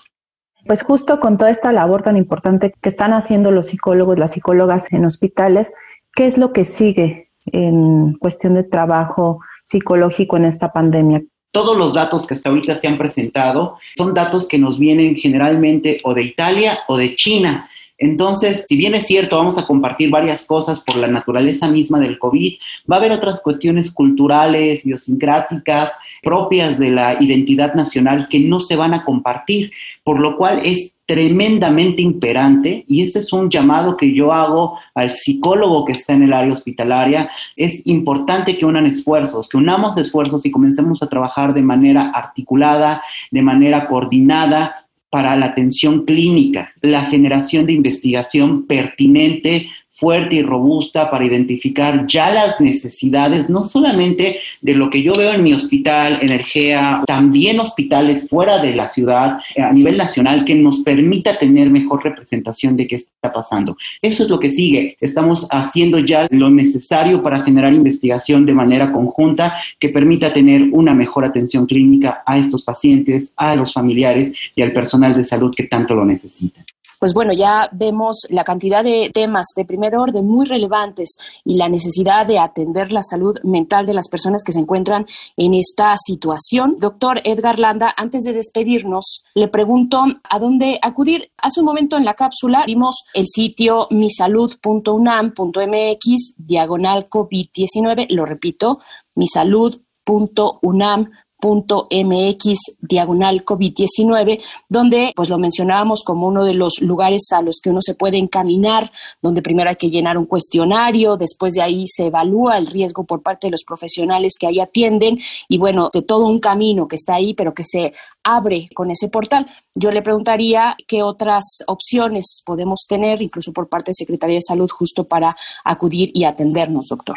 Pues 0.67 0.83
justo 0.83 1.21
con 1.21 1.39
toda 1.39 1.51
esta 1.51 1.71
labor 1.71 2.03
tan 2.03 2.17
importante 2.17 2.75
que 2.83 2.89
están 2.89 3.13
haciendo 3.13 3.53
los 3.53 3.69
psicólogos, 3.69 4.19
las 4.19 4.33
psicólogas 4.33 4.93
en 4.93 5.05
hospitales, 5.05 5.73
¿qué 6.17 6.27
es 6.27 6.37
lo 6.37 6.53
que 6.53 6.65
sigue 6.65 7.31
en 7.47 8.15
cuestión 8.15 8.55
de 8.55 8.65
trabajo 8.65 9.39
psicológico 9.63 10.37
en 10.37 10.47
esta 10.47 10.73
pandemia? 10.73 11.23
Todos 11.53 11.77
los 11.77 11.95
datos 11.95 12.27
que 12.27 12.35
hasta 12.35 12.49
ahorita 12.49 12.75
se 12.75 12.89
han 12.89 12.99
presentado 12.99 13.79
son 13.97 14.15
datos 14.15 14.49
que 14.49 14.59
nos 14.59 14.81
vienen 14.81 15.15
generalmente 15.15 16.01
o 16.03 16.13
de 16.13 16.25
Italia 16.25 16.81
o 16.89 16.97
de 16.97 17.15
China. 17.15 17.71
Entonces, 18.01 18.65
si 18.67 18.77
bien 18.77 18.95
es 18.95 19.07
cierto, 19.07 19.37
vamos 19.37 19.59
a 19.59 19.67
compartir 19.67 20.11
varias 20.11 20.47
cosas 20.47 20.81
por 20.81 20.97
la 20.97 21.07
naturaleza 21.07 21.69
misma 21.69 22.01
del 22.01 22.19
COVID, 22.19 22.55
va 22.91 22.97
a 22.97 22.99
haber 22.99 23.13
otras 23.13 23.41
cuestiones 23.41 23.93
culturales, 23.93 24.85
idiosincráticas, 24.87 25.93
propias 26.23 26.79
de 26.79 26.91
la 26.91 27.23
identidad 27.23 27.75
nacional 27.75 28.27
que 28.29 28.41
no 28.41 28.59
se 28.59 28.75
van 28.75 28.95
a 28.95 29.05
compartir, 29.05 29.71
por 30.03 30.19
lo 30.19 30.39
cual 30.39 30.63
es 30.65 30.95
tremendamente 31.05 32.03
imperante 32.03 32.85
y 32.87 33.03
ese 33.03 33.19
es 33.19 33.33
un 33.33 33.51
llamado 33.51 33.97
que 33.97 34.15
yo 34.15 34.33
hago 34.33 34.79
al 34.95 35.13
psicólogo 35.17 35.85
que 35.85 35.93
está 35.93 36.15
en 36.15 36.23
el 36.23 36.33
área 36.33 36.53
hospitalaria. 36.53 37.31
Es 37.57 37.85
importante 37.87 38.57
que 38.57 38.65
unan 38.65 38.87
esfuerzos, 38.87 39.49
que 39.49 39.57
unamos 39.57 39.97
esfuerzos 39.99 40.47
y 40.47 40.53
comencemos 40.53 41.03
a 41.03 41.09
trabajar 41.09 41.53
de 41.53 41.63
manera 41.63 42.13
articulada, 42.15 43.03
de 43.31 43.43
manera 43.43 43.89
coordinada 43.89 44.87
para 45.11 45.37
la 45.37 45.47
atención 45.47 46.05
clínica, 46.05 46.73
la 46.83 47.03
generación 47.03 47.67
de 47.67 47.73
investigación 47.73 48.67
pertinente 48.67 49.69
fuerte 50.01 50.37
y 50.37 50.43
robusta 50.43 51.11
para 51.11 51.27
identificar 51.27 52.07
ya 52.07 52.31
las 52.31 52.59
necesidades, 52.59 53.51
no 53.51 53.65
solamente 53.65 54.41
de 54.63 54.75
lo 54.75 54.89
que 54.89 55.03
yo 55.03 55.13
veo 55.13 55.35
en 55.35 55.45
mi 55.45 55.53
hospital, 55.53 56.19
Energía, 56.23 57.03
también 57.07 57.61
hospitales 57.61 58.27
fuera 58.27 58.63
de 58.63 58.75
la 58.75 58.89
ciudad, 58.89 59.39
eh, 59.55 59.63
a 59.63 59.73
nivel 59.73 59.99
nacional, 59.99 60.47
que 60.47 60.55
nos 60.55 60.79
permita 60.81 61.39
tener 61.39 61.69
mejor 61.69 62.03
representación 62.03 62.77
de 62.79 62.87
qué 62.87 62.97
está 62.97 63.31
pasando. 63.31 63.77
Eso 64.01 64.23
es 64.23 64.31
lo 64.31 64.41
que 64.41 64.51
sigue. 64.51 64.97
Estamos 65.01 65.47
haciendo 65.51 65.99
ya 65.99 66.27
lo 66.31 66.49
necesario 66.49 67.23
para 67.23 67.43
generar 67.43 67.75
investigación 67.75 68.47
de 68.47 68.55
manera 68.55 68.93
conjunta 68.93 69.55
que 69.79 69.91
permita 69.91 70.33
tener 70.33 70.69
una 70.73 70.95
mejor 70.95 71.27
atención 71.27 71.67
clínica 71.67 72.23
a 72.25 72.39
estos 72.39 72.63
pacientes, 72.63 73.35
a 73.37 73.55
los 73.55 73.75
familiares 73.75 74.33
y 74.57 74.63
al 74.63 74.73
personal 74.73 75.15
de 75.15 75.27
salud 75.27 75.55
que 75.55 75.65
tanto 75.65 75.95
lo 75.95 76.07
necesitan 76.07 76.65
pues 77.01 77.13
bueno, 77.15 77.33
ya 77.33 77.69
vemos 77.73 78.27
la 78.29 78.45
cantidad 78.45 78.85
de 78.85 79.11
temas 79.13 79.47
de 79.57 79.65
primer 79.65 79.97
orden 79.97 80.29
muy 80.29 80.45
relevantes 80.45 81.17
y 81.45 81.55
la 81.55 81.71
necesidad 81.71 82.27
de 82.27 82.39
atender 82.39 82.93
la 82.93 83.03
salud 83.03 83.39
mental 83.43 83.87
de 83.87 83.95
las 83.95 84.09
personas 84.09 84.45
que 84.45 84.53
se 84.53 84.61
encuentran 84.61 85.07
en 85.39 85.55
esta 85.55 85.95
situación. 85.97 86.77
Doctor 86.79 87.23
Edgar 87.25 87.59
Landa, 87.59 87.95
antes 87.97 88.25
de 88.25 88.35
despedirnos, 88.35 89.25
le 89.35 89.49
pregunto 89.49 90.05
a 90.23 90.39
dónde 90.39 90.79
acudir. 90.83 91.31
Hace 91.39 91.61
un 91.61 91.67
momento 91.67 91.97
en 91.97 92.05
la 92.05 92.13
cápsula 92.13 92.65
vimos 92.67 93.05
el 93.15 93.25
sitio 93.27 93.87
misalud.unam.mx 93.91 96.35
diagonal 96.37 97.09
COVID-19, 97.09 98.11
lo 98.11 98.27
repito, 98.27 98.81
misalud.unam.mx 99.15 101.30
mx 101.41 102.77
diagonal 102.81 103.45
COVID-19, 103.45 104.41
donde 104.69 105.13
pues 105.15 105.29
lo 105.29 105.39
mencionábamos 105.39 106.03
como 106.03 106.27
uno 106.27 106.45
de 106.45 106.55
los 106.55 106.81
lugares 106.81 107.33
a 107.33 107.43
los 107.43 107.61
que 107.63 107.71
uno 107.71 107.81
se 107.83 107.95
puede 107.95 108.19
encaminar, 108.19 108.91
donde 109.23 109.43
primero 109.43 109.71
hay 109.71 109.77
que 109.77 109.91
llenar 109.91 110.19
un 110.19 110.27
cuestionario, 110.27 111.17
después 111.17 111.55
de 111.55 111.63
ahí 111.63 111.87
se 111.87 112.07
evalúa 112.07 112.59
el 112.59 112.67
riesgo 112.67 113.05
por 113.05 113.23
parte 113.23 113.47
de 113.47 113.53
los 113.53 113.65
profesionales 113.65 114.37
que 114.39 114.47
ahí 114.47 114.61
atienden 114.61 115.19
y 115.49 115.59
bueno, 115.59 115.91
de 115.93 116.03
todo 116.03 116.27
un 116.27 116.41
camino 116.41 116.89
que 116.89 116.97
está 116.97 117.15
ahí, 117.15 117.35
pero 117.35 117.55
que 117.55 117.65
se 117.65 117.93
abre 118.23 118.69
con 118.75 118.91
ese 118.91 119.09
portal. 119.09 119.47
Yo 119.75 119.91
le 119.91 120.03
preguntaría 120.03 120.77
qué 120.87 121.03
otras 121.03 121.45
opciones 121.67 122.43
podemos 122.45 122.85
tener, 122.89 123.23
incluso 123.23 123.53
por 123.53 123.69
parte 123.69 123.93
de 123.93 123.95
Secretaría 123.95 124.37
de 124.37 124.43
Salud, 124.43 124.71
justo 124.71 125.05
para 125.05 125.37
acudir 125.65 126.11
y 126.15 126.25
atendernos, 126.25 126.89
doctor. 126.89 127.17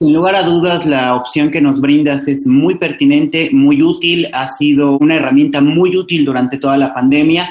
Sin 0.00 0.14
lugar 0.14 0.36
a 0.36 0.44
dudas, 0.44 0.86
la 0.86 1.16
opción 1.16 1.50
que 1.50 1.60
nos 1.60 1.80
brindas 1.80 2.28
es 2.28 2.46
muy 2.46 2.76
pertinente, 2.76 3.50
muy 3.52 3.82
útil, 3.82 4.28
ha 4.32 4.48
sido 4.48 4.96
una 4.98 5.16
herramienta 5.16 5.60
muy 5.60 5.96
útil 5.96 6.24
durante 6.24 6.56
toda 6.56 6.76
la 6.76 6.94
pandemia. 6.94 7.50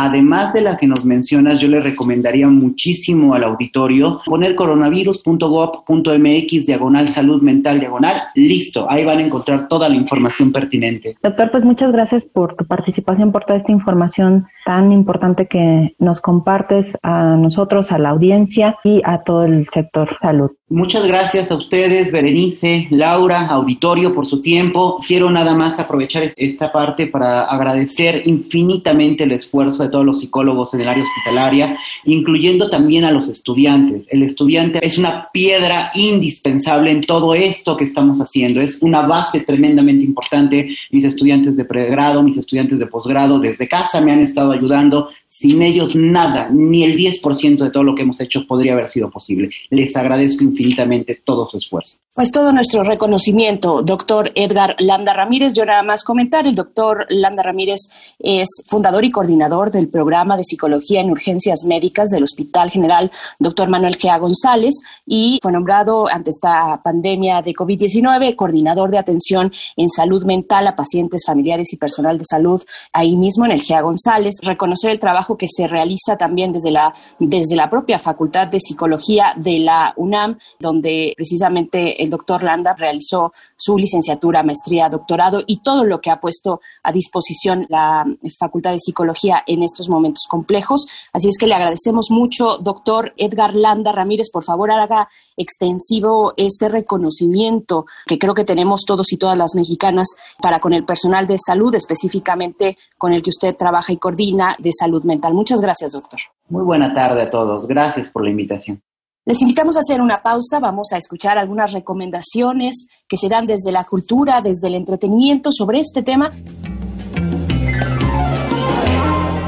Además 0.00 0.52
de 0.52 0.60
la 0.60 0.76
que 0.76 0.86
nos 0.86 1.04
mencionas, 1.04 1.58
yo 1.58 1.66
le 1.66 1.80
recomendaría 1.80 2.46
muchísimo 2.46 3.34
al 3.34 3.42
auditorio 3.42 4.20
poner 4.26 4.54
coronavirus.gov.mx 4.54 6.66
diagonal 6.66 7.08
salud 7.08 7.42
mental 7.42 7.80
diagonal. 7.80 8.22
Listo, 8.36 8.88
ahí 8.88 9.04
van 9.04 9.18
a 9.18 9.26
encontrar 9.26 9.66
toda 9.66 9.88
la 9.88 9.96
información 9.96 10.52
pertinente. 10.52 11.16
Doctor, 11.20 11.50
pues 11.50 11.64
muchas 11.64 11.90
gracias 11.90 12.24
por 12.24 12.54
tu 12.54 12.64
participación, 12.64 13.32
por 13.32 13.44
toda 13.44 13.56
esta 13.56 13.72
información 13.72 14.46
tan 14.64 14.92
importante 14.92 15.48
que 15.48 15.96
nos 15.98 16.20
compartes 16.20 16.96
a 17.02 17.34
nosotros, 17.34 17.90
a 17.90 17.98
la 17.98 18.10
audiencia 18.10 18.76
y 18.84 19.02
a 19.04 19.24
todo 19.24 19.46
el 19.46 19.66
sector 19.68 20.16
salud. 20.20 20.52
Muchas 20.70 21.06
gracias 21.06 21.50
a 21.50 21.54
ustedes, 21.54 22.12
Berenice, 22.12 22.88
Laura, 22.90 23.46
auditorio, 23.46 24.14
por 24.14 24.26
su 24.26 24.38
tiempo. 24.38 25.00
Quiero 25.06 25.30
nada 25.30 25.54
más 25.54 25.80
aprovechar 25.80 26.34
esta 26.36 26.70
parte 26.70 27.06
para 27.06 27.44
agradecer 27.44 28.24
infinitamente 28.26 29.24
el 29.24 29.32
esfuerzo 29.32 29.82
de 29.82 29.87
todos 29.90 30.04
los 30.04 30.20
psicólogos 30.20 30.74
en 30.74 30.80
el 30.80 30.88
área 30.88 31.04
hospitalaria, 31.04 31.78
incluyendo 32.04 32.70
también 32.70 33.04
a 33.04 33.10
los 33.10 33.28
estudiantes. 33.28 34.06
El 34.08 34.22
estudiante 34.22 34.78
es 34.82 34.98
una 34.98 35.28
piedra 35.32 35.90
indispensable 35.94 36.90
en 36.90 37.00
todo 37.02 37.34
esto 37.34 37.76
que 37.76 37.84
estamos 37.84 38.18
haciendo. 38.18 38.60
Es 38.60 38.82
una 38.82 39.02
base 39.02 39.40
tremendamente 39.40 40.04
importante. 40.04 40.68
Mis 40.90 41.04
estudiantes 41.04 41.56
de 41.56 41.64
pregrado, 41.64 42.22
mis 42.22 42.36
estudiantes 42.36 42.78
de 42.78 42.86
posgrado, 42.86 43.38
desde 43.38 43.68
casa 43.68 44.00
me 44.00 44.12
han 44.12 44.20
estado 44.20 44.52
ayudando 44.52 45.08
sin 45.28 45.62
ellos 45.62 45.94
nada, 45.94 46.48
ni 46.50 46.84
el 46.84 46.96
10% 46.96 47.58
de 47.58 47.70
todo 47.70 47.82
lo 47.84 47.94
que 47.94 48.02
hemos 48.02 48.20
hecho 48.20 48.44
podría 48.46 48.72
haber 48.72 48.90
sido 48.90 49.10
posible. 49.10 49.50
Les 49.70 49.94
agradezco 49.94 50.42
infinitamente 50.42 51.20
todo 51.22 51.48
su 51.48 51.58
esfuerzo. 51.58 51.98
Pues 52.14 52.32
todo 52.32 52.50
nuestro 52.52 52.82
reconocimiento, 52.82 53.82
doctor 53.82 54.32
Edgar 54.34 54.74
Landa 54.80 55.12
Ramírez. 55.12 55.52
Yo 55.54 55.64
nada 55.64 55.82
más 55.82 56.02
comentar, 56.02 56.46
el 56.46 56.56
doctor 56.56 57.06
Landa 57.10 57.44
Ramírez 57.44 57.90
es 58.18 58.48
fundador 58.66 59.04
y 59.04 59.10
coordinador 59.10 59.67
coordinador 59.68 59.70
del 59.70 59.88
programa 59.88 60.36
de 60.36 60.44
psicología 60.44 61.00
en 61.00 61.10
urgencias 61.10 61.64
médicas 61.64 62.10
del 62.10 62.24
Hospital 62.24 62.70
General 62.70 63.10
Dr. 63.38 63.68
Manuel 63.68 63.96
Gea 63.96 64.18
González 64.18 64.80
y 65.06 65.38
fue 65.42 65.52
nombrado 65.52 66.08
ante 66.08 66.30
esta 66.30 66.80
pandemia 66.82 67.42
de 67.42 67.52
COVID-19 67.52 68.34
coordinador 68.36 68.90
de 68.90 68.98
atención 68.98 69.52
en 69.76 69.88
salud 69.88 70.24
mental 70.24 70.66
a 70.66 70.74
pacientes 70.74 71.24
familiares 71.26 71.72
y 71.72 71.76
personal 71.76 72.18
de 72.18 72.24
salud 72.24 72.62
ahí 72.92 73.16
mismo 73.16 73.44
en 73.44 73.52
el 73.52 73.60
Gea 73.60 73.82
González. 73.82 74.38
Reconocer 74.42 74.90
el 74.90 74.98
trabajo 74.98 75.36
que 75.36 75.46
se 75.48 75.66
realiza 75.66 76.16
también 76.16 76.52
desde 76.52 76.70
la, 76.70 76.94
desde 77.18 77.56
la 77.56 77.68
propia 77.68 77.98
Facultad 77.98 78.48
de 78.48 78.60
Psicología 78.60 79.32
de 79.36 79.58
la 79.58 79.92
UNAM, 79.96 80.38
donde 80.58 81.12
precisamente 81.16 82.02
el 82.02 82.10
doctor 82.10 82.42
Landa 82.42 82.74
realizó 82.74 83.32
su 83.56 83.76
licenciatura, 83.76 84.42
maestría, 84.42 84.88
doctorado 84.88 85.42
y 85.46 85.58
todo 85.58 85.84
lo 85.84 86.00
que 86.00 86.10
ha 86.10 86.20
puesto 86.20 86.60
a 86.82 86.92
disposición 86.92 87.66
la 87.68 88.04
Facultad 88.38 88.72
de 88.72 88.78
Psicología 88.78 89.42
en 89.46 89.57
estos 89.62 89.88
momentos 89.88 90.24
complejos. 90.28 90.86
Así 91.12 91.28
es 91.28 91.36
que 91.38 91.46
le 91.46 91.54
agradecemos 91.54 92.06
mucho, 92.10 92.58
doctor 92.58 93.12
Edgar 93.16 93.54
Landa 93.54 93.92
Ramírez, 93.92 94.30
por 94.32 94.44
favor 94.44 94.70
haga 94.70 95.08
extensivo 95.36 96.34
este 96.36 96.68
reconocimiento 96.68 97.86
que 98.06 98.18
creo 98.18 98.34
que 98.34 98.44
tenemos 98.44 98.82
todos 98.86 99.12
y 99.12 99.16
todas 99.16 99.38
las 99.38 99.54
mexicanas 99.54 100.08
para 100.40 100.60
con 100.60 100.72
el 100.72 100.84
personal 100.84 101.26
de 101.26 101.36
salud, 101.38 101.74
específicamente 101.74 102.76
con 102.96 103.12
el 103.12 103.22
que 103.22 103.30
usted 103.30 103.56
trabaja 103.56 103.92
y 103.92 103.98
coordina 103.98 104.56
de 104.58 104.72
salud 104.72 105.04
mental. 105.04 105.34
Muchas 105.34 105.60
gracias, 105.60 105.92
doctor. 105.92 106.20
Muy 106.48 106.64
buena 106.64 106.94
tarde 106.94 107.22
a 107.22 107.30
todos. 107.30 107.66
Gracias 107.66 108.08
por 108.08 108.24
la 108.24 108.30
invitación. 108.30 108.82
Les 109.24 109.42
invitamos 109.42 109.76
a 109.76 109.80
hacer 109.80 110.00
una 110.00 110.22
pausa, 110.22 110.58
vamos 110.58 110.88
a 110.94 110.96
escuchar 110.96 111.36
algunas 111.36 111.72
recomendaciones 111.72 112.86
que 113.06 113.18
se 113.18 113.28
dan 113.28 113.46
desde 113.46 113.72
la 113.72 113.84
cultura, 113.84 114.40
desde 114.40 114.68
el 114.68 114.74
entretenimiento 114.74 115.50
sobre 115.52 115.80
este 115.80 116.02
tema. 116.02 116.32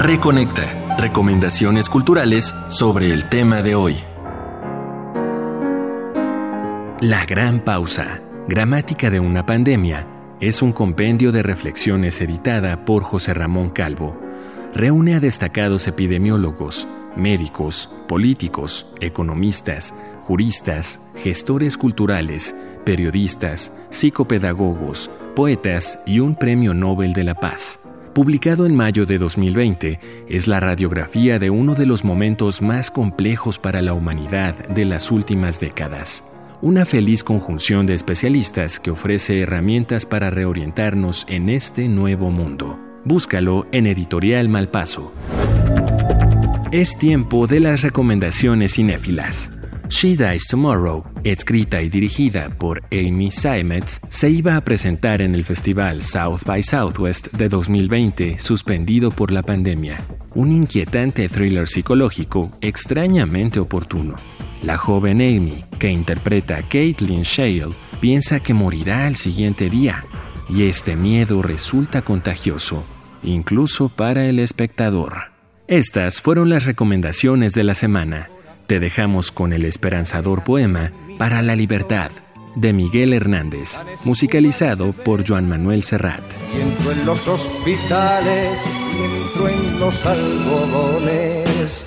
Reconecta, 0.03 0.97
recomendaciones 0.97 1.91
culturales 1.91 2.55
sobre 2.69 3.13
el 3.13 3.29
tema 3.29 3.61
de 3.61 3.75
hoy. 3.75 3.97
La 7.03 7.27
Gran 7.27 7.61
Pausa, 7.61 8.23
Gramática 8.49 9.11
de 9.11 9.21
una 9.21 9.45
Pandemia, 9.45 10.07
es 10.41 10.63
un 10.63 10.73
compendio 10.73 11.33
de 11.33 11.43
reflexiones 11.43 12.19
editada 12.23 12.87
por 12.87 13.03
José 13.03 13.35
Ramón 13.35 13.69
Calvo. 13.69 14.19
Reúne 14.75 15.17
a 15.17 15.21
destacados 15.21 15.87
epidemiólogos, 15.87 16.89
médicos, 17.15 17.95
políticos, 18.09 18.95
economistas, 19.03 19.93
juristas, 20.23 20.99
gestores 21.17 21.77
culturales, 21.77 22.55
periodistas, 22.87 23.71
psicopedagogos, 23.91 25.11
poetas 25.37 26.03
y 26.07 26.21
un 26.21 26.37
Premio 26.37 26.73
Nobel 26.73 27.13
de 27.13 27.25
la 27.25 27.35
Paz. 27.35 27.90
Publicado 28.15 28.67
en 28.67 28.75
mayo 28.75 29.07
de 29.07 29.19
2020, 29.19 30.01
es 30.29 30.49
la 30.49 30.59
radiografía 30.59 31.39
de 31.39 31.49
uno 31.51 31.77
de 31.77 31.87
los 31.87 32.05
momentos 32.05 32.61
más 32.61 32.91
complejos 32.91 33.61
para 33.61 33.83
la 33.83 33.95
humanidad 33.95 34.57
de 34.69 34.85
las 34.85 35.13
últimas 35.13 35.61
décadas. 35.61 36.29
Una 36.61 36.85
feliz 36.85 37.23
conjunción 37.23 37.87
de 37.87 37.95
especialistas 37.95 38.81
que 38.81 38.91
ofrece 38.91 39.41
herramientas 39.41 40.07
para 40.07 40.29
reorientarnos 40.31 41.25
en 41.29 41.49
este 41.49 41.89
nuevo 41.89 42.31
mundo. 42.31 42.81
Búscalo 43.05 43.67
en 43.71 43.87
Editorial 43.87 44.49
Malpaso. 44.49 45.15
Es 46.73 46.99
tiempo 46.99 47.47
de 47.47 47.61
las 47.61 47.83
recomendaciones 47.83 48.75
cinéfilas. 48.75 49.60
She 49.91 50.17
Dies 50.17 50.47
Tomorrow, 50.47 51.05
escrita 51.25 51.83
y 51.83 51.89
dirigida 51.89 52.49
por 52.49 52.81
Amy 52.93 53.33
Seimetz, 53.33 54.01
se 54.09 54.31
iba 54.31 54.55
a 54.55 54.61
presentar 54.61 55.21
en 55.21 55.35
el 55.35 55.45
festival 55.45 56.03
South 56.05 56.43
by 56.47 56.63
Southwest 56.63 57.33
de 57.33 57.49
2020, 57.49 58.39
suspendido 58.39 59.11
por 59.11 59.33
la 59.33 59.43
pandemia. 59.43 59.99
Un 60.35 60.53
inquietante 60.53 61.29
thriller 61.29 61.67
psicológico 61.69 62.53
extrañamente 62.61 63.59
oportuno. 63.59 64.15
La 64.63 64.79
joven 64.79 65.17
Amy, 65.17 65.65
que 65.81 65.91
interpreta 65.91 66.59
a 66.59 66.69
Caitlin 66.69 67.23
Shale, 67.23 67.75
piensa 68.01 68.39
que 68.39 68.55
morirá 68.55 69.09
al 69.09 69.17
siguiente 69.17 69.69
día, 69.69 70.05
y 70.49 70.69
este 70.69 70.95
miedo 70.95 71.43
resulta 71.43 72.03
contagioso, 72.03 72.85
incluso 73.25 73.89
para 73.89 74.25
el 74.27 74.39
espectador. 74.39 75.33
Estas 75.67 76.21
fueron 76.21 76.49
las 76.49 76.65
recomendaciones 76.65 77.55
de 77.55 77.65
la 77.65 77.75
semana. 77.75 78.29
Te 78.71 78.79
dejamos 78.79 79.33
con 79.33 79.53
el 79.53 79.65
esperanzador 79.65 80.45
poema 80.45 80.93
Para 81.19 81.43
la 81.43 81.57
Libertad 81.57 82.13
de 82.55 82.73
Miguel 82.73 83.13
Hernández, 83.13 83.77
musicalizado 84.05 84.93
por 84.93 85.27
Joan 85.27 85.49
Manuel 85.49 85.83
Serrat. 85.83 86.23
Y 86.57 86.61
entro 86.61 86.93
en 86.93 87.05
los 87.05 87.27
hospitales, 87.27 88.61
entro 88.95 89.49
en 89.49 89.81
los 89.81 90.07
algodones, 90.07 91.85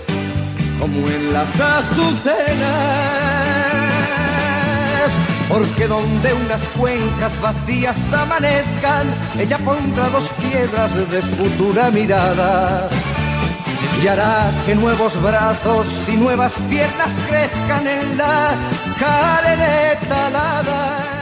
como 0.78 1.08
en 1.10 1.32
las 1.32 1.58
azucenas, 1.62 2.34
porque 5.48 5.88
donde 5.88 6.34
unas 6.34 6.68
cuencas 6.68 7.40
vacías 7.40 8.14
amanezcan, 8.14 9.08
ella 9.40 9.58
pondrá 9.60 10.10
dos 10.10 10.30
piedras 10.32 10.94
de 11.10 11.22
futura 11.22 11.92
mirada 11.92 12.90
y 14.04 14.08
hará 14.08 14.52
que 14.66 14.76
nuevos 14.76 15.22
brazos 15.22 16.10
y 16.10 16.18
nuevas 16.18 16.54
piernas 16.70 17.10
crezcan 17.28 17.88
en 17.88 18.18
la 18.18 18.56
carne 19.00 19.98
talada. 20.08 21.14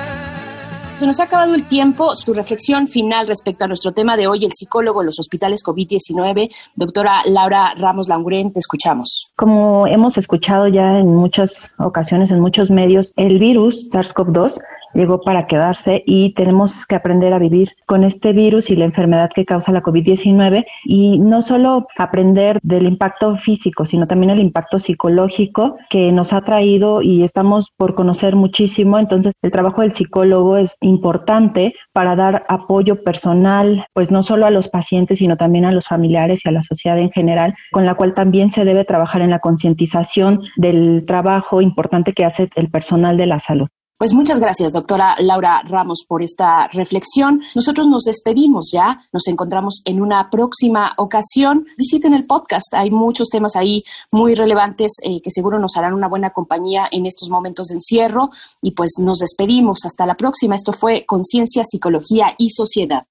Se 1.02 1.08
nos 1.08 1.19
ha 1.19 1.24
acabado 1.24 1.56
el 1.56 1.63
tiempo. 1.63 2.15
Su 2.15 2.32
reflexión 2.32 2.88
final 2.88 3.26
respecto 3.26 3.63
a 3.63 3.67
nuestro 3.67 3.91
tema 3.91 4.17
de 4.17 4.28
hoy, 4.28 4.45
el 4.45 4.54
psicólogo 4.54 5.02
en 5.02 5.08
los 5.08 5.19
hospitales 5.19 5.63
COVID-19, 5.65 6.52
doctora 6.76 7.24
Laura 7.26 7.74
Ramos 7.76 8.08
Languren, 8.08 8.54
te 8.54 8.60
escuchamos. 8.60 9.32
Como 9.36 9.88
hemos 9.88 10.19
escuchado 10.19 10.67
ya 10.67 11.00
en 11.00 11.15
muchas 11.15 11.74
ocasiones, 11.80 12.30
en 12.30 12.39
muchos 12.39 12.69
medios, 12.69 13.13
el 13.15 13.39
virus 13.39 13.89
SARS-CoV-2 13.91 14.60
llegó 14.93 15.21
para 15.21 15.47
quedarse 15.47 16.04
y 16.06 16.34
tenemos 16.34 16.86
que 16.86 16.95
aprender 16.95 17.34
a 17.34 17.39
vivir 17.39 17.71
con 17.86 18.04
este 18.04 18.34
virus 18.34 18.69
y 18.69 18.75
la 18.75 18.86
enfermedad 18.86 19.30
que 19.34 19.45
causa 19.45 19.71
la 19.71 19.84
COVID-19 19.84 20.65
y 20.86 21.19
no 21.19 21.41
solo 21.41 21.88
aprender 21.97 22.60
del 22.63 22.84
impacto 22.84 23.36
físico, 23.36 23.86
sino 23.86 24.08
también 24.08 24.32
el 24.32 24.39
impacto 24.39 24.80
psicológico 24.80 25.77
que 25.89 26.12
nos 26.12 26.34
ha 26.34 26.41
traído 26.41 27.01
y 27.01 27.23
estamos 27.23 27.71
por 27.77 27.95
conocer 27.95 28.36
muchísimo. 28.36 28.99
Entonces, 28.99 29.34
el 29.41 29.51
trabajo 29.51 29.82
del 29.82 29.91
psicólogo 29.91 30.58
es 30.58 30.77
importante 30.82 31.73
para 31.93 32.15
dar 32.15 32.45
apoyo 32.49 33.04
personal, 33.04 33.86
pues 33.93 34.12
no 34.12 34.23
solo 34.23 34.45
a 34.45 34.51
los 34.51 34.69
pacientes, 34.69 35.19
sino 35.19 35.38
también 35.38 35.65
a 35.65 35.71
los 35.71 35.88
familiares 35.88 36.41
y 36.45 36.49
a 36.49 36.51
la 36.51 36.62
sociedad 36.62 36.99
en 36.99 37.12
general, 37.12 37.56
con 37.71 37.86
la 37.86 37.95
cual 37.95 38.13
también 38.13 38.51
se 38.51 38.65
debe 38.65 38.86
trabajar 38.86 39.21
en 39.21 39.30
la 39.30 39.39
concientización 39.39 40.41
del 40.58 41.06
trabajo 41.06 41.62
importante 41.62 42.13
que 42.13 42.25
hace 42.25 42.49
el 42.56 42.69
personal 42.69 43.17
de 43.17 43.25
la 43.25 43.39
salud. 43.39 43.67
Pues 44.01 44.13
muchas 44.13 44.39
gracias, 44.39 44.73
doctora 44.73 45.15
Laura 45.19 45.61
Ramos, 45.63 46.05
por 46.07 46.23
esta 46.23 46.67
reflexión. 46.69 47.43
Nosotros 47.53 47.87
nos 47.87 48.01
despedimos 48.01 48.71
ya, 48.73 49.05
nos 49.13 49.27
encontramos 49.27 49.83
en 49.85 50.01
una 50.01 50.27
próxima 50.31 50.95
ocasión. 50.97 51.67
Visiten 51.77 52.15
el 52.15 52.25
podcast, 52.25 52.73
hay 52.73 52.89
muchos 52.89 53.29
temas 53.29 53.55
ahí 53.55 53.83
muy 54.11 54.33
relevantes 54.33 54.93
eh, 55.03 55.21
que 55.21 55.29
seguro 55.29 55.59
nos 55.59 55.77
harán 55.77 55.93
una 55.93 56.07
buena 56.07 56.31
compañía 56.31 56.89
en 56.91 57.05
estos 57.05 57.29
momentos 57.29 57.67
de 57.67 57.75
encierro. 57.75 58.31
Y 58.63 58.71
pues 58.71 58.93
nos 58.97 59.19
despedimos, 59.19 59.85
hasta 59.85 60.07
la 60.07 60.15
próxima. 60.15 60.55
Esto 60.55 60.73
fue 60.73 61.05
Conciencia, 61.05 61.63
Psicología 61.63 62.33
y 62.39 62.49
Sociedad. 62.49 63.03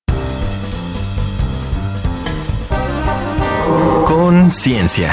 Conciencia, 4.08 5.12